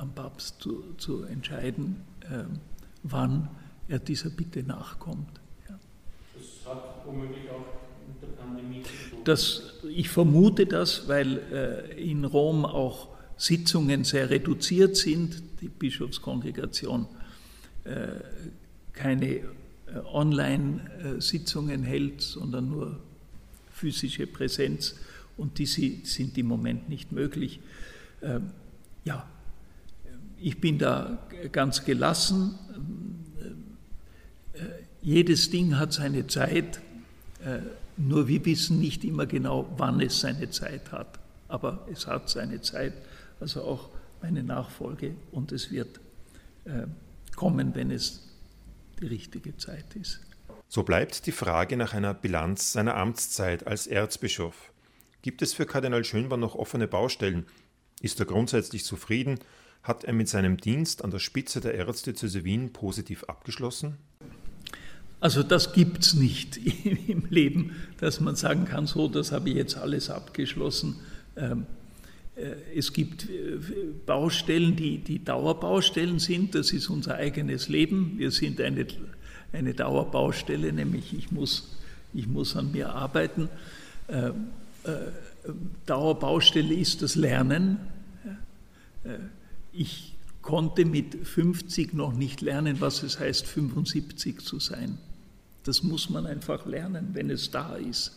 am 0.00 0.12
Papst 0.12 0.60
zu, 0.60 0.82
zu 0.98 1.22
entscheiden, 1.22 2.02
ähm, 2.28 2.58
wann 3.04 3.48
er 3.86 4.00
dieser 4.00 4.30
Bitte 4.30 4.64
nachkommt 4.64 5.40
hat 6.70 7.06
womöglich 7.06 7.50
auch 7.50 7.66
mit 8.06 8.22
der 8.22 8.42
Pandemie 8.42 8.82
zu 8.82 9.10
tun. 9.10 9.24
Das, 9.24 9.62
ich 9.88 10.08
vermute 10.08 10.66
das, 10.66 11.08
weil 11.08 11.38
äh, 11.52 12.10
in 12.10 12.24
Rom 12.24 12.64
auch 12.64 13.08
Sitzungen 13.36 14.04
sehr 14.04 14.30
reduziert 14.30 14.96
sind, 14.96 15.42
die 15.60 15.68
Bischofskongregation 15.68 17.06
äh, 17.84 18.08
keine 18.92 19.26
äh, 19.26 19.42
Online-Sitzungen 20.12 21.82
hält, 21.82 22.20
sondern 22.20 22.68
nur 22.68 22.98
physische 23.72 24.26
Präsenz 24.26 24.96
und 25.36 25.58
die 25.58 25.66
sind 25.66 26.36
im 26.36 26.46
Moment 26.46 26.88
nicht 26.88 27.12
möglich. 27.12 27.60
Ähm, 28.22 28.50
ja, 29.04 29.26
ich 30.40 30.60
bin 30.60 30.78
da 30.78 31.18
ganz 31.52 31.84
gelassen. 31.84 32.58
Äh, 34.54 34.58
jedes 35.02 35.50
Ding 35.50 35.78
hat 35.78 35.92
seine 35.92 36.26
Zeit, 36.26 36.80
äh, 37.44 37.60
nur 37.96 38.28
wir 38.28 38.44
wissen 38.44 38.78
nicht 38.78 39.04
immer 39.04 39.26
genau, 39.26 39.68
wann 39.76 40.00
es 40.00 40.20
seine 40.20 40.50
Zeit 40.50 40.92
hat. 40.92 41.18
Aber 41.48 41.86
es 41.92 42.06
hat 42.06 42.28
seine 42.30 42.60
Zeit, 42.60 42.92
also 43.40 43.62
auch 43.62 43.88
meine 44.22 44.42
Nachfolge, 44.42 45.14
und 45.32 45.52
es 45.52 45.70
wird 45.70 46.00
äh, 46.64 46.86
kommen, 47.36 47.74
wenn 47.74 47.90
es 47.90 48.28
die 49.00 49.06
richtige 49.06 49.56
Zeit 49.56 49.96
ist. 49.96 50.20
So 50.68 50.82
bleibt 50.82 51.26
die 51.26 51.32
Frage 51.32 51.76
nach 51.76 51.94
einer 51.94 52.14
Bilanz 52.14 52.72
seiner 52.72 52.96
Amtszeit 52.96 53.66
als 53.66 53.86
Erzbischof. 53.86 54.70
Gibt 55.22 55.42
es 55.42 55.52
für 55.52 55.66
Kardinal 55.66 56.04
Schönborn 56.04 56.40
noch 56.40 56.54
offene 56.54 56.86
Baustellen? 56.86 57.46
Ist 58.00 58.18
er 58.18 58.26
grundsätzlich 58.26 58.84
zufrieden? 58.84 59.38
Hat 59.82 60.04
er 60.04 60.12
mit 60.12 60.28
seinem 60.28 60.56
Dienst 60.56 61.04
an 61.04 61.10
der 61.10 61.18
Spitze 61.18 61.60
der 61.60 61.74
Erzdiözese 61.74 62.44
Wien 62.44 62.72
positiv 62.72 63.24
abgeschlossen? 63.24 63.96
Also 65.20 65.42
das 65.42 65.74
gibt 65.74 66.02
es 66.04 66.14
nicht 66.14 66.56
im 67.08 67.26
Leben, 67.28 67.76
dass 67.98 68.20
man 68.20 68.36
sagen 68.36 68.64
kann, 68.64 68.86
so, 68.86 69.06
das 69.06 69.32
habe 69.32 69.50
ich 69.50 69.56
jetzt 69.56 69.76
alles 69.76 70.08
abgeschlossen. 70.10 70.96
Ähm, 71.36 71.66
es 72.74 72.94
gibt 72.94 73.28
Baustellen, 74.06 74.76
die, 74.76 74.98
die 74.98 75.22
Dauerbaustellen 75.22 76.18
sind. 76.18 76.54
Das 76.54 76.72
ist 76.72 76.88
unser 76.88 77.16
eigenes 77.16 77.68
Leben. 77.68 78.14
Wir 78.16 78.30
sind 78.30 78.60
eine, 78.62 78.86
eine 79.52 79.74
Dauerbaustelle, 79.74 80.72
nämlich 80.72 81.12
ich 81.12 81.30
muss, 81.30 81.76
ich 82.14 82.26
muss 82.26 82.56
an 82.56 82.72
mir 82.72 82.94
arbeiten. 82.94 83.50
Dauerbaustelle 85.86 86.74
ist 86.74 87.02
das 87.02 87.14
Lernen. 87.14 87.78
Ich 89.72 90.16
konnte 90.42 90.84
mit 90.84 91.14
50 91.26 91.94
noch 91.94 92.12
nicht 92.12 92.40
lernen, 92.40 92.80
was 92.80 93.02
es 93.02 93.18
heißt, 93.18 93.46
75 93.46 94.40
zu 94.40 94.58
sein. 94.58 94.98
Das 95.64 95.82
muss 95.82 96.10
man 96.10 96.26
einfach 96.26 96.66
lernen, 96.66 97.10
wenn 97.12 97.30
es 97.30 97.50
da 97.50 97.76
ist. 97.76 98.12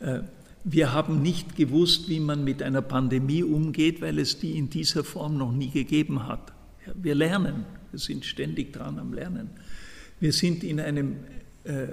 Äh, 0.00 0.20
wir 0.64 0.92
haben 0.92 1.22
nicht 1.22 1.54
gewusst, 1.54 2.08
wie 2.08 2.18
man 2.18 2.42
mit 2.42 2.60
einer 2.60 2.82
Pandemie 2.82 3.44
umgeht, 3.44 4.00
weil 4.00 4.18
es 4.18 4.40
die 4.40 4.58
in 4.58 4.68
dieser 4.68 5.04
Form 5.04 5.38
noch 5.38 5.52
nie 5.52 5.70
gegeben 5.70 6.26
hat. 6.26 6.52
Wir 6.94 7.14
lernen, 7.14 7.64
wir 7.92 8.00
sind 8.00 8.24
ständig 8.24 8.72
dran 8.72 8.98
am 8.98 9.12
Lernen. 9.12 9.50
Wir 10.18 10.32
sind 10.32 10.64
in 10.64 10.80
einem 10.80 11.18
äh, 11.62 11.88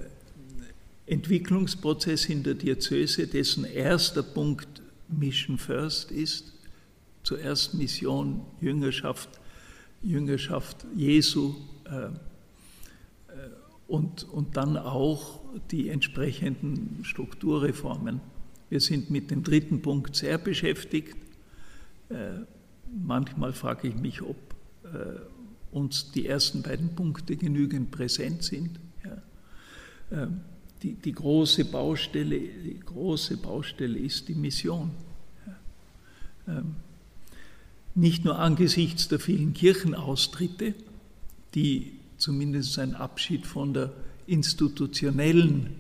Entwicklungsprozess 1.06 2.26
in 2.26 2.44
der 2.44 2.54
Diözese, 2.54 3.28
dessen 3.28 3.66
erster 3.66 4.24
Punkt 4.24 4.82
Mission 5.10 5.58
First 5.58 6.12
ist. 6.12 6.54
Zuerst 7.24 7.74
Mission, 7.74 8.42
Jüngerschaft, 8.62 9.30
Jüngerschaft 10.02 10.86
Jesu 10.96 11.56
äh, 11.86 12.10
und, 13.88 14.24
und 14.30 14.58
dann 14.58 14.78
auch 14.78 15.42
die 15.72 15.90
entsprechenden 15.90 17.00
Strukturreformen. 17.04 18.22
Wir 18.70 18.80
sind 18.80 19.10
mit 19.10 19.30
dem 19.30 19.44
dritten 19.44 19.82
Punkt 19.82 20.16
sehr 20.16 20.38
beschäftigt. 20.38 21.16
Äh, 22.10 22.40
manchmal 22.92 23.54
frage 23.54 23.90
ich 23.90 23.96
mich, 23.96 24.22
ob 24.22 24.38
äh, 24.86 25.20
uns 25.72 26.12
die 26.12 26.26
ersten 26.26 26.62
beiden 26.62 26.96
Punkte 26.96 27.36
genügend 27.36 27.92
präsent 27.92 28.44
sind. 28.44 28.80
Ja. 29.04 30.24
Äh, 30.24 30.28
die, 30.84 30.94
die, 30.94 31.14
große 31.14 31.66
Baustelle, 31.66 32.40
die 32.40 32.80
große 32.80 33.38
Baustelle 33.38 33.98
ist 33.98 34.28
die 34.28 34.36
Mission. 34.36 34.92
Ähm, 36.48 36.76
nicht 37.96 38.26
nur 38.26 38.40
angesichts 38.40 39.08
der 39.08 39.20
vielen 39.20 39.54
Kirchenaustritte, 39.54 40.74
die 41.56 41.94
zumindest 42.18 42.78
ein 42.80 42.96
Abschied 42.96 43.48
von 43.48 43.74
der 43.74 43.94
institutionellen 44.28 45.76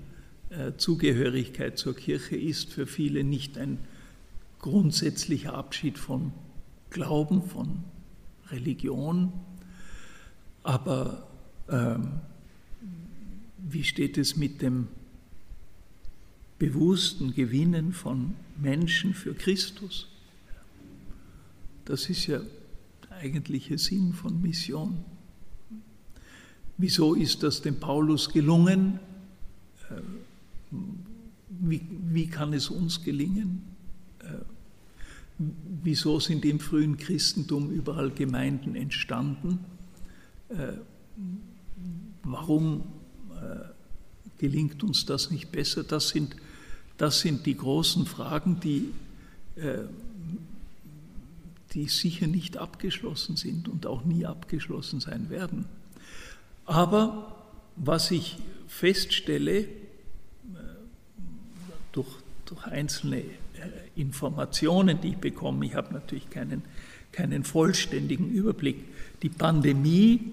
äh, 0.49 0.73
Zugehörigkeit 0.77 1.77
zur 1.77 1.95
Kirche 1.95 2.35
ist 2.35 2.71
für 2.71 2.87
viele 2.87 3.23
nicht 3.23 3.57
ein 3.57 3.79
grundsätzlicher 4.59 5.53
Abschied 5.53 5.97
von 5.97 6.31
Glauben, 6.89 7.43
von 7.43 7.83
Religion. 8.49 9.33
Aber 10.63 11.27
ähm, 11.69 12.21
wie 13.69 13.83
steht 13.83 14.17
es 14.17 14.35
mit 14.35 14.61
dem 14.61 14.87
bewussten 16.59 17.33
Gewinnen 17.33 17.93
von 17.93 18.35
Menschen 18.61 19.13
für 19.13 19.33
Christus? 19.33 20.07
Das 21.85 22.09
ist 22.09 22.27
ja 22.27 22.39
der 23.09 23.17
eigentliche 23.17 23.77
Sinn 23.77 24.13
von 24.13 24.41
Mission. 24.41 25.03
Wieso 26.77 27.13
ist 27.13 27.43
das 27.43 27.61
dem 27.61 27.79
Paulus 27.79 28.29
gelungen? 28.29 28.99
Äh, 29.89 30.01
wie, 31.49 31.81
wie 32.11 32.27
kann 32.27 32.53
es 32.53 32.69
uns 32.69 33.03
gelingen? 33.03 33.63
Äh, 34.19 34.39
wieso 35.83 36.19
sind 36.19 36.45
im 36.45 36.59
frühen 36.59 36.97
Christentum 36.97 37.71
überall 37.71 38.11
Gemeinden 38.11 38.75
entstanden? 38.75 39.59
Äh, 40.49 40.73
warum 42.23 42.83
gelingt 44.37 44.83
uns 44.83 45.05
das 45.05 45.31
nicht 45.31 45.51
besser? 45.51 45.83
Das 45.83 46.09
sind, 46.09 46.35
das 46.97 47.19
sind 47.19 47.45
die 47.45 47.57
großen 47.57 48.05
Fragen, 48.05 48.59
die 48.59 48.89
die 51.73 51.87
sicher 51.87 52.27
nicht 52.27 52.57
abgeschlossen 52.57 53.35
sind 53.35 53.67
und 53.67 53.85
auch 53.85 54.05
nie 54.05 54.25
abgeschlossen 54.25 54.99
sein 54.99 55.29
werden. 55.29 55.65
Aber 56.65 57.35
was 57.75 58.11
ich 58.11 58.37
feststelle, 58.67 59.59
äh, 59.59 59.67
durch, 61.91 62.07
durch 62.45 62.65
einzelne 62.67 63.17
äh, 63.21 63.25
Informationen, 63.95 65.01
die 65.01 65.09
ich 65.09 65.17
bekomme, 65.17 65.65
ich 65.65 65.75
habe 65.75 65.93
natürlich 65.93 66.29
keinen, 66.29 66.63
keinen 67.11 67.43
vollständigen 67.43 68.29
Überblick, 68.29 68.85
die 69.21 69.29
Pandemie 69.29 70.31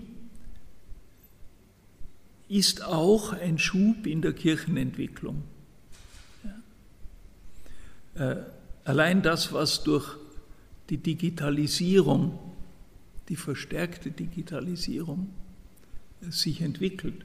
ist 2.51 2.83
auch 2.83 3.33
ein 3.33 3.59
Schub 3.59 4.07
in 4.07 4.23
der 4.23 4.33
Kirchenentwicklung. 4.33 5.45
Äh, 8.17 8.37
allein 8.85 9.23
das, 9.23 9.53
was 9.53 9.85
durch 9.85 10.17
die 10.91 10.99
Digitalisierung, 10.99 12.39
die 13.29 13.37
verstärkte 13.37 14.11
Digitalisierung 14.11 15.31
sich 16.29 16.61
entwickelt. 16.61 17.25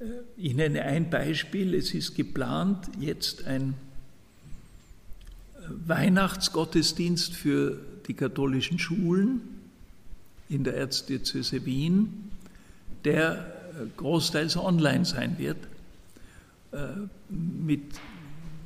Äh, 0.00 0.04
ich 0.38 0.54
nenne 0.54 0.82
ein 0.82 1.10
Beispiel. 1.10 1.74
Es 1.74 1.92
ist 1.92 2.14
geplant, 2.14 2.88
jetzt 2.98 3.44
ein 3.44 3.74
äh, 5.56 5.68
Weihnachtsgottesdienst 5.86 7.34
für 7.34 7.78
die 8.08 8.14
katholischen 8.14 8.78
Schulen 8.78 9.42
in 10.48 10.64
der 10.64 10.74
Erzdiözese 10.74 11.66
Wien, 11.66 12.30
der 13.04 13.46
äh, 13.50 13.53
großteils 13.96 14.56
online 14.56 15.04
sein 15.04 15.38
wird, 15.38 15.58
mit 17.28 17.82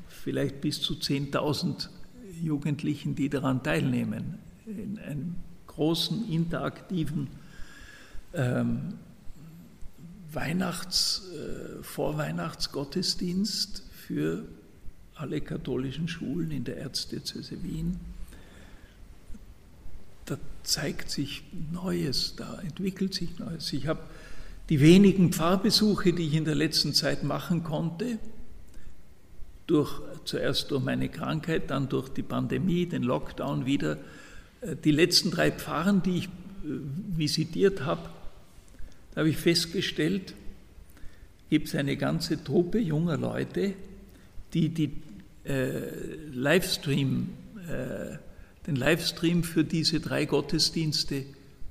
vielleicht 0.09 0.61
bis 0.61 0.81
zu 0.81 0.95
10.000 0.95 1.89
Jugendlichen, 2.43 3.15
die 3.15 3.29
daran 3.29 3.63
teilnehmen, 3.63 4.39
in 4.67 4.99
einem 4.99 5.37
großen 5.67 6.31
interaktiven 6.31 7.29
ähm, 8.35 8.95
Weihnachts-, 10.33 11.23
äh, 11.33 11.83
Vorweihnachtsgottesdienst 11.83 13.83
für 13.93 14.45
alle 15.15 15.41
katholischen 15.41 16.09
Schulen 16.09 16.51
in 16.51 16.65
der 16.65 16.79
Erzdiözese 16.79 17.63
Wien. 17.63 17.99
Da 20.27 20.37
zeigt 20.63 21.11
sich 21.11 21.45
Neues, 21.73 22.35
da 22.37 22.61
entwickelt 22.61 23.15
sich 23.15 23.39
Neues. 23.39 23.73
Ich 23.73 23.87
habe 23.87 24.01
die 24.69 24.81
wenigen 24.81 25.33
Pfarrbesuche, 25.33 26.13
die 26.13 26.27
ich 26.27 26.35
in 26.35 26.45
der 26.45 26.55
letzten 26.55 26.93
Zeit 26.93 27.23
machen 27.23 27.65
konnte, 27.65 28.19
durch, 29.67 30.01
zuerst 30.25 30.71
durch 30.71 30.83
meine 30.83 31.09
Krankheit, 31.09 31.71
dann 31.71 31.89
durch 31.89 32.09
die 32.09 32.23
Pandemie, 32.23 32.87
den 32.87 33.03
Lockdown 33.03 33.67
wieder, 33.67 33.99
äh, 34.61 34.77
die 34.77 34.91
letzten 34.91 35.31
drei 35.31 35.51
Pfarren, 35.51 36.03
die 36.03 36.19
ich 36.19 36.25
äh, 36.25 36.29
visitiert 37.17 37.85
habe, 37.85 38.09
da 39.15 39.21
habe 39.21 39.31
ich 39.31 39.37
festgestellt, 39.37 40.35
gibt 41.51 41.69
es 41.69 41.75
eine 41.75 41.97
ganze 41.97 42.43
Truppe 42.43 42.79
junger 42.79 43.17
Leute, 43.17 43.75
die, 44.55 44.69
die 44.69 44.93
äh, 45.45 45.81
Livestream, 46.33 47.31
äh, 47.69 48.17
den 48.67 48.77
Livestream 48.77 49.43
für 49.45 49.65
diese 49.65 50.01
drei 50.01 50.27
Gottesdienste 50.27 51.25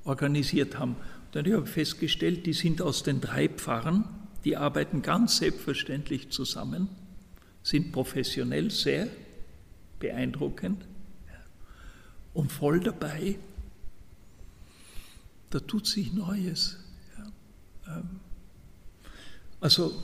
organisiert 0.04 0.80
haben. 0.80 0.96
Und 1.34 1.46
ich 1.48 1.54
habe 1.54 1.68
festgestellt, 1.68 2.46
die 2.46 2.54
sind 2.54 2.82
aus 2.82 3.04
den 3.04 3.22
drei 3.22 3.48
Pfarren, 3.48 4.06
die 4.44 4.58
arbeiten 4.58 5.02
ganz 5.02 5.38
selbstverständlich 5.38 6.30
zusammen, 6.30 6.90
sind 7.62 7.92
professionell 7.92 8.72
sehr 8.72 9.08
beeindruckend 10.00 10.86
und 12.34 12.52
voll 12.52 12.80
dabei. 12.80 13.38
Da 15.50 15.60
tut 15.60 15.86
sich 15.86 16.14
Neues. 16.14 16.78
Ähm, 17.88 18.20
also 19.60 20.04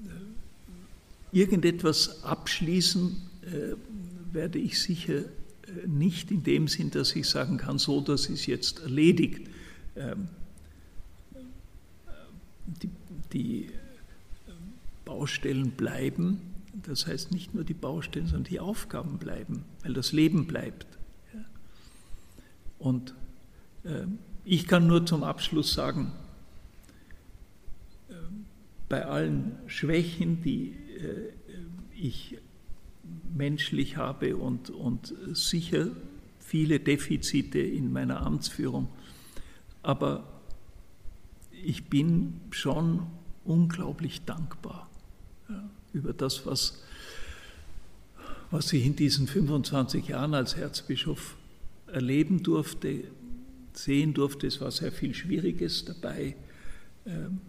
äh, 0.00 1.36
irgendetwas 1.36 2.22
abschließen 2.22 3.16
äh, 3.42 3.74
werde 4.32 4.58
ich 4.58 4.80
sicher 4.80 5.24
nicht 5.86 6.30
in 6.30 6.42
dem 6.42 6.68
Sinn, 6.68 6.90
dass 6.90 7.14
ich 7.14 7.28
sagen 7.28 7.58
kann, 7.58 7.78
so, 7.78 8.00
das 8.00 8.26
ist 8.26 8.46
jetzt 8.46 8.80
erledigt. 8.80 9.48
Ähm, 9.96 10.28
die, 12.66 12.90
die 13.32 13.70
Baustellen 15.04 15.70
bleiben, 15.70 16.40
das 16.86 17.06
heißt 17.06 17.32
nicht 17.32 17.54
nur 17.54 17.64
die 17.64 17.74
Baustellen, 17.74 18.26
sondern 18.26 18.44
die 18.44 18.60
Aufgaben 18.60 19.18
bleiben, 19.18 19.64
weil 19.82 19.94
das 19.94 20.12
Leben 20.12 20.46
bleibt. 20.46 20.86
Und 22.78 23.14
ähm, 23.84 24.18
ich 24.44 24.66
kann 24.66 24.86
nur 24.86 25.04
zum 25.04 25.24
Abschluss 25.24 25.72
sagen, 25.72 26.12
bei 28.88 29.04
allen 29.04 29.56
Schwächen, 29.66 30.42
die 30.42 30.70
äh, 30.70 31.32
ich 31.94 32.38
menschlich 33.38 33.96
habe 33.96 34.36
und, 34.36 34.68
und 34.68 35.14
sicher 35.32 35.86
viele 36.40 36.80
Defizite 36.80 37.58
in 37.58 37.92
meiner 37.92 38.20
Amtsführung. 38.20 38.88
Aber 39.82 40.24
ich 41.64 41.84
bin 41.84 42.40
schon 42.50 43.06
unglaublich 43.44 44.22
dankbar 44.24 44.88
ja, 45.48 45.68
über 45.92 46.12
das, 46.12 46.44
was, 46.46 46.82
was 48.50 48.72
ich 48.72 48.84
in 48.84 48.96
diesen 48.96 49.26
25 49.26 50.08
Jahren 50.08 50.34
als 50.34 50.54
Erzbischof 50.54 51.36
erleben 51.86 52.42
durfte, 52.42 53.04
sehen 53.72 54.14
durfte. 54.14 54.46
Es 54.46 54.60
war 54.60 54.70
sehr 54.70 54.92
viel 54.92 55.14
Schwieriges 55.14 55.84
dabei, 55.84 56.34
ähm, 57.06 57.40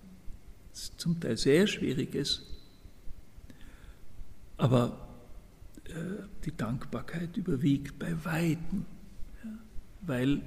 zum 0.73 1.19
Teil 1.19 1.37
sehr 1.37 1.67
Schwieriges. 1.67 2.43
Aber 4.57 4.87
äh, 4.87 5.08
die 6.45 6.55
Dankbarkeit 6.55 7.37
überwiegt 7.37 7.97
bei 7.99 8.13
Weitem, 8.23 8.85
weil 10.01 10.41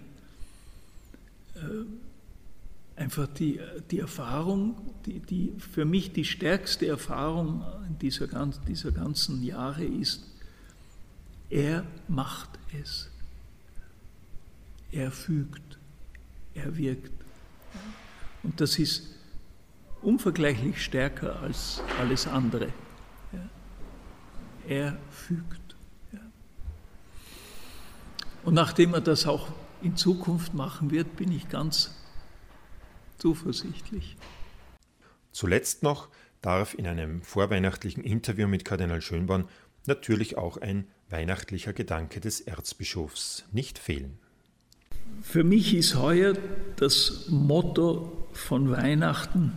äh, 1.55 1.85
einfach 2.97 3.27
die, 3.27 3.61
die 3.91 3.99
Erfahrung, 3.99 4.77
die, 5.07 5.21
die 5.21 5.53
für 5.59 5.85
mich 5.85 6.13
die 6.13 6.25
stärkste 6.25 6.87
Erfahrung 6.87 7.65
dieser, 8.01 8.27
dieser 8.69 8.93
ganzen 8.93 9.43
Jahre 9.43 9.85
ist, 9.85 10.25
er 11.51 11.85
macht 12.09 12.51
es. 12.81 13.11
Er 14.91 15.11
fügt, 15.11 15.79
er 16.55 16.77
wirkt. 16.77 17.13
Und 18.43 18.61
das 18.61 18.79
ist 18.79 19.09
unvergleichlich 20.03 20.83
stärker 20.83 21.41
als 21.41 21.81
alles 22.01 22.27
andere. 22.27 22.69
Er 24.69 24.97
fügt. 25.11 25.61
Und 28.45 28.55
nachdem 28.55 28.95
er 28.95 29.01
das 29.01 29.27
auch 29.27 29.49
in 29.83 29.97
Zukunft 29.97 30.55
machen 30.55 30.91
wird, 30.91 31.17
bin 31.17 31.31
ich 31.31 31.49
ganz 31.49 31.95
zuversichtlich. 33.19 34.17
Zuletzt 35.31 35.83
noch 35.83 36.09
darf 36.41 36.75
in 36.75 36.87
einem 36.87 37.23
vorweihnachtlichen 37.23 38.03
Interview 38.03 38.49
mit 38.49 38.65
Kardinal 38.65 39.01
Schönborn 39.01 39.49
natürlich 39.87 40.37
auch 40.37 40.57
ein 40.57 40.87
weihnachtlicher 41.09 41.73
Gedanke 41.73 42.21
des 42.21 42.41
Erzbischofs 42.41 43.45
nicht 43.53 43.79
fehlen. 43.79 44.19
Für 45.21 45.45
mich 45.45 45.75
ist 45.75 45.97
heuer 45.97 46.35
das 46.77 47.27
Motto 47.29 48.27
von 48.33 48.71
Weihnachten, 48.71 49.53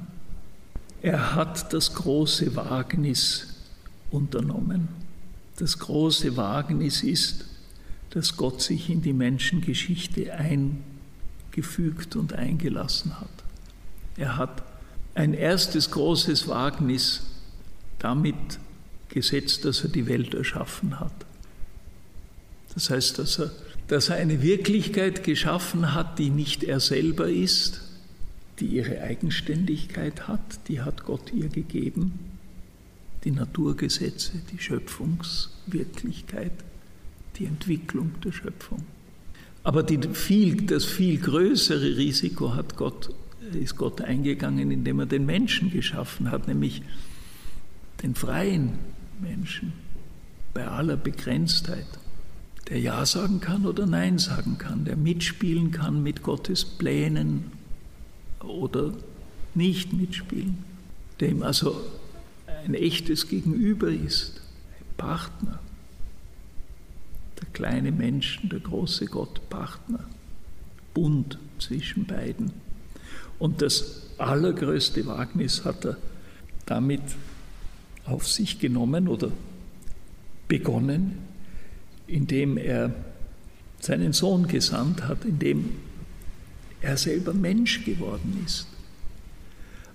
er 1.01 1.36
hat 1.36 1.72
das 1.72 1.93
große 1.93 2.56
Wagnis 2.56 3.55
unternommen. 4.16 4.88
Das 5.57 5.80
große 5.80 6.36
Wagnis 6.38 7.03
ist, 7.03 7.45
dass 8.09 8.38
Gott 8.38 8.61
sich 8.61 8.89
in 8.89 9.01
die 9.01 9.13
Menschengeschichte 9.13 10.34
eingefügt 10.34 12.16
und 12.16 12.34
eingelassen 12.34 13.20
hat. 13.20 13.30
Er 14.18 14.38
hat 14.38 14.63
ein 15.13 15.34
erstes 15.34 15.91
großes 15.91 16.47
Wagnis 16.47 17.24
damit 17.99 18.36
gesetzt, 19.09 19.66
dass 19.66 19.84
er 19.84 19.89
die 19.89 20.07
Welt 20.07 20.34
erschaffen 20.34 20.99
hat. 20.99 21.13
Das 22.74 22.89
heißt, 22.89 23.20
dass 23.20 23.39
er, 23.39 23.51
dass 23.88 24.09
er 24.09 24.18
eine 24.18 24.41
Wirklichkeit 24.41 25.24
geschaffen 25.24 25.93
hat, 25.93 26.20
die 26.20 26.30
nicht 26.30 26.63
er 26.63 26.80
selber 26.80 27.30
ist, 27.30 27.82
die 28.59 28.68
ihre 28.68 29.01
Eigenständigkeit 29.01 30.28
hat, 30.28 30.39
die 30.68 30.82
hat 30.82 31.05
Gott 31.05 31.34
ihr 31.34 31.49
gegeben, 31.49 32.20
die 33.26 33.32
Naturgesetze, 33.32 34.34
die 34.51 34.59
Schöpfungswirklichkeit, 34.59 36.53
die 37.38 37.45
Entwicklung 37.45 38.11
der 38.23 38.32
Schöpfung. 38.32 38.84
Aber 39.63 39.86
viel, 40.13 40.61
das 40.67 40.86
viel 40.86 41.19
größere 41.19 41.97
Risiko 41.97 42.53
hat 42.53 42.78
Gott 42.78 43.09
ist 43.53 43.78
Gott 43.78 44.01
eingegangen, 44.01 44.71
indem 44.71 44.99
er 44.99 45.05
den 45.05 45.26
Menschen 45.26 45.71
geschaffen 45.71 46.32
hat, 46.32 46.47
nämlich 46.47 46.82
den 48.01 48.15
freien 48.15 48.73
Menschen 49.21 49.73
bei 50.53 50.67
aller 50.67 50.97
Begrenztheit, 50.97 51.88
der 52.69 52.80
Ja 52.80 53.05
sagen 53.05 53.39
kann 53.39 53.65
oder 53.65 53.86
Nein 53.86 54.17
sagen 54.17 54.57
kann, 54.57 54.86
der 54.86 54.95
mitspielen 54.95 55.71
kann 55.71 56.01
mit 56.01 56.23
Gottes 56.23 56.65
Plänen 56.65 57.51
oder 58.39 58.93
nicht 59.53 59.93
mitspielen, 59.93 60.57
dem 61.21 61.43
also 61.43 61.82
ein 62.66 62.74
echtes 62.74 63.28
Gegenüber 63.28 63.89
ist, 63.89 64.41
ein 64.80 64.86
Partner. 64.97 65.59
Der 67.39 67.47
kleine 67.53 67.91
Mensch, 67.91 68.39
der 68.43 68.59
große 68.59 69.05
Gott, 69.05 69.49
Partner, 69.49 70.07
Bund 70.93 71.38
zwischen 71.59 72.05
beiden. 72.05 72.51
Und 73.39 73.61
das 73.61 74.07
allergrößte 74.18 75.05
Wagnis 75.05 75.66
hat 75.66 75.86
er 75.86 75.97
damit 76.66 77.01
auf 78.05 78.28
sich 78.28 78.59
genommen 78.59 79.07
oder 79.07 79.32
begonnen, 80.47 81.18
indem 82.07 82.57
er 82.57 82.93
seinen 83.80 84.13
Sohn 84.13 84.47
gesandt 84.47 85.03
hat, 85.03 85.26
indem 85.26 85.72
er 86.82 86.97
selber 86.97 87.34
Mensch 87.34 87.84
geworden 87.84 88.41
ist. 88.45 88.68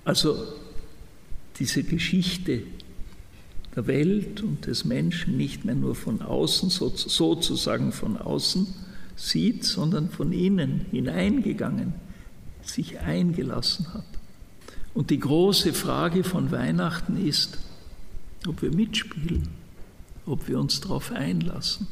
Also 0.05 0.55
diese 1.61 1.85
Geschichte 1.85 2.63
der 3.77 3.87
Welt 3.87 4.43
und 4.43 4.67
des 4.67 4.85
Menschen 4.85 5.37
nicht 5.37 5.65
mehr 5.65 5.77
nur 5.77 5.95
von 5.95 6.23
außen, 6.23 6.71
sozusagen 6.71 7.93
von 7.93 8.17
außen 8.17 8.67
sieht, 9.15 9.65
sondern 9.65 10.11
von 10.11 10.33
innen 10.33 10.87
hineingegangen 10.91 11.93
sich 12.63 12.99
eingelassen 13.01 13.93
hat. 13.95 14.05
Und 14.95 15.11
die 15.11 15.21
große 15.21 15.73
Frage 15.73 16.25
von 16.25 16.51
Weihnachten 16.51 17.17
ist, 17.25 17.59
ob 18.47 18.63
wir 18.63 18.75
mitspielen, 18.75 19.49
ob 20.27 20.49
wir 20.49 20.59
uns 20.59 20.81
darauf 20.81 21.13
einlassen. 21.13 21.87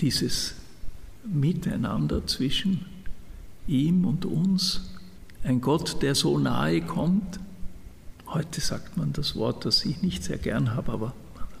Dieses 0.00 0.54
Miteinander 1.24 2.26
zwischen 2.26 2.86
ihm 3.66 4.04
und 4.04 4.24
uns, 4.24 4.82
ein 5.42 5.60
Gott, 5.60 6.02
der 6.02 6.14
so 6.14 6.38
nahe 6.38 6.80
kommt. 6.80 7.40
Heute 8.26 8.60
sagt 8.60 8.96
man 8.96 9.12
das 9.12 9.36
Wort, 9.36 9.64
das 9.64 9.84
ich 9.84 10.02
nicht 10.02 10.24
sehr 10.24 10.38
gern 10.38 10.74
habe, 10.74 10.90
aber 10.92 11.14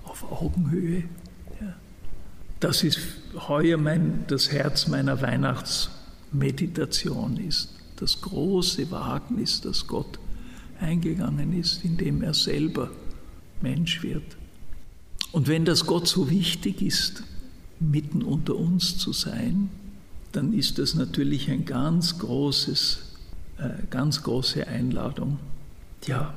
auf 0.04 0.28
Augenhöhe. 0.30 1.04
Ja. 1.60 1.74
Das 2.60 2.82
ist 2.82 2.98
heuer 3.48 3.76
mein, 3.76 4.24
das 4.26 4.50
Herz 4.50 4.88
meiner 4.88 5.22
Weihnachtsmeditation 5.22 7.36
ist 7.36 7.76
das 7.96 8.20
große 8.20 8.90
Wagnis, 8.90 9.60
das 9.60 9.86
Gott 9.86 10.18
eingegangen 10.80 11.58
ist, 11.58 11.84
indem 11.84 12.22
er 12.22 12.34
selber 12.34 12.90
Mensch 13.62 14.02
wird. 14.02 14.36
Und 15.32 15.48
wenn 15.48 15.64
das 15.64 15.86
Gott 15.86 16.06
so 16.06 16.30
wichtig 16.30 16.82
ist, 16.82 17.22
mitten 17.80 18.22
unter 18.22 18.56
uns 18.56 18.98
zu 18.98 19.12
sein, 19.12 19.70
dann 20.32 20.52
ist 20.52 20.78
das 20.78 20.94
natürlich 20.94 21.50
ein 21.50 21.64
ganz 21.64 22.18
großes, 22.18 22.98
äh, 23.58 23.86
ganz 23.90 24.22
große 24.22 24.66
Einladung, 24.66 25.38
ja, 26.06 26.34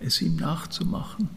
es 0.00 0.22
ihm 0.22 0.36
nachzumachen. 0.36 1.28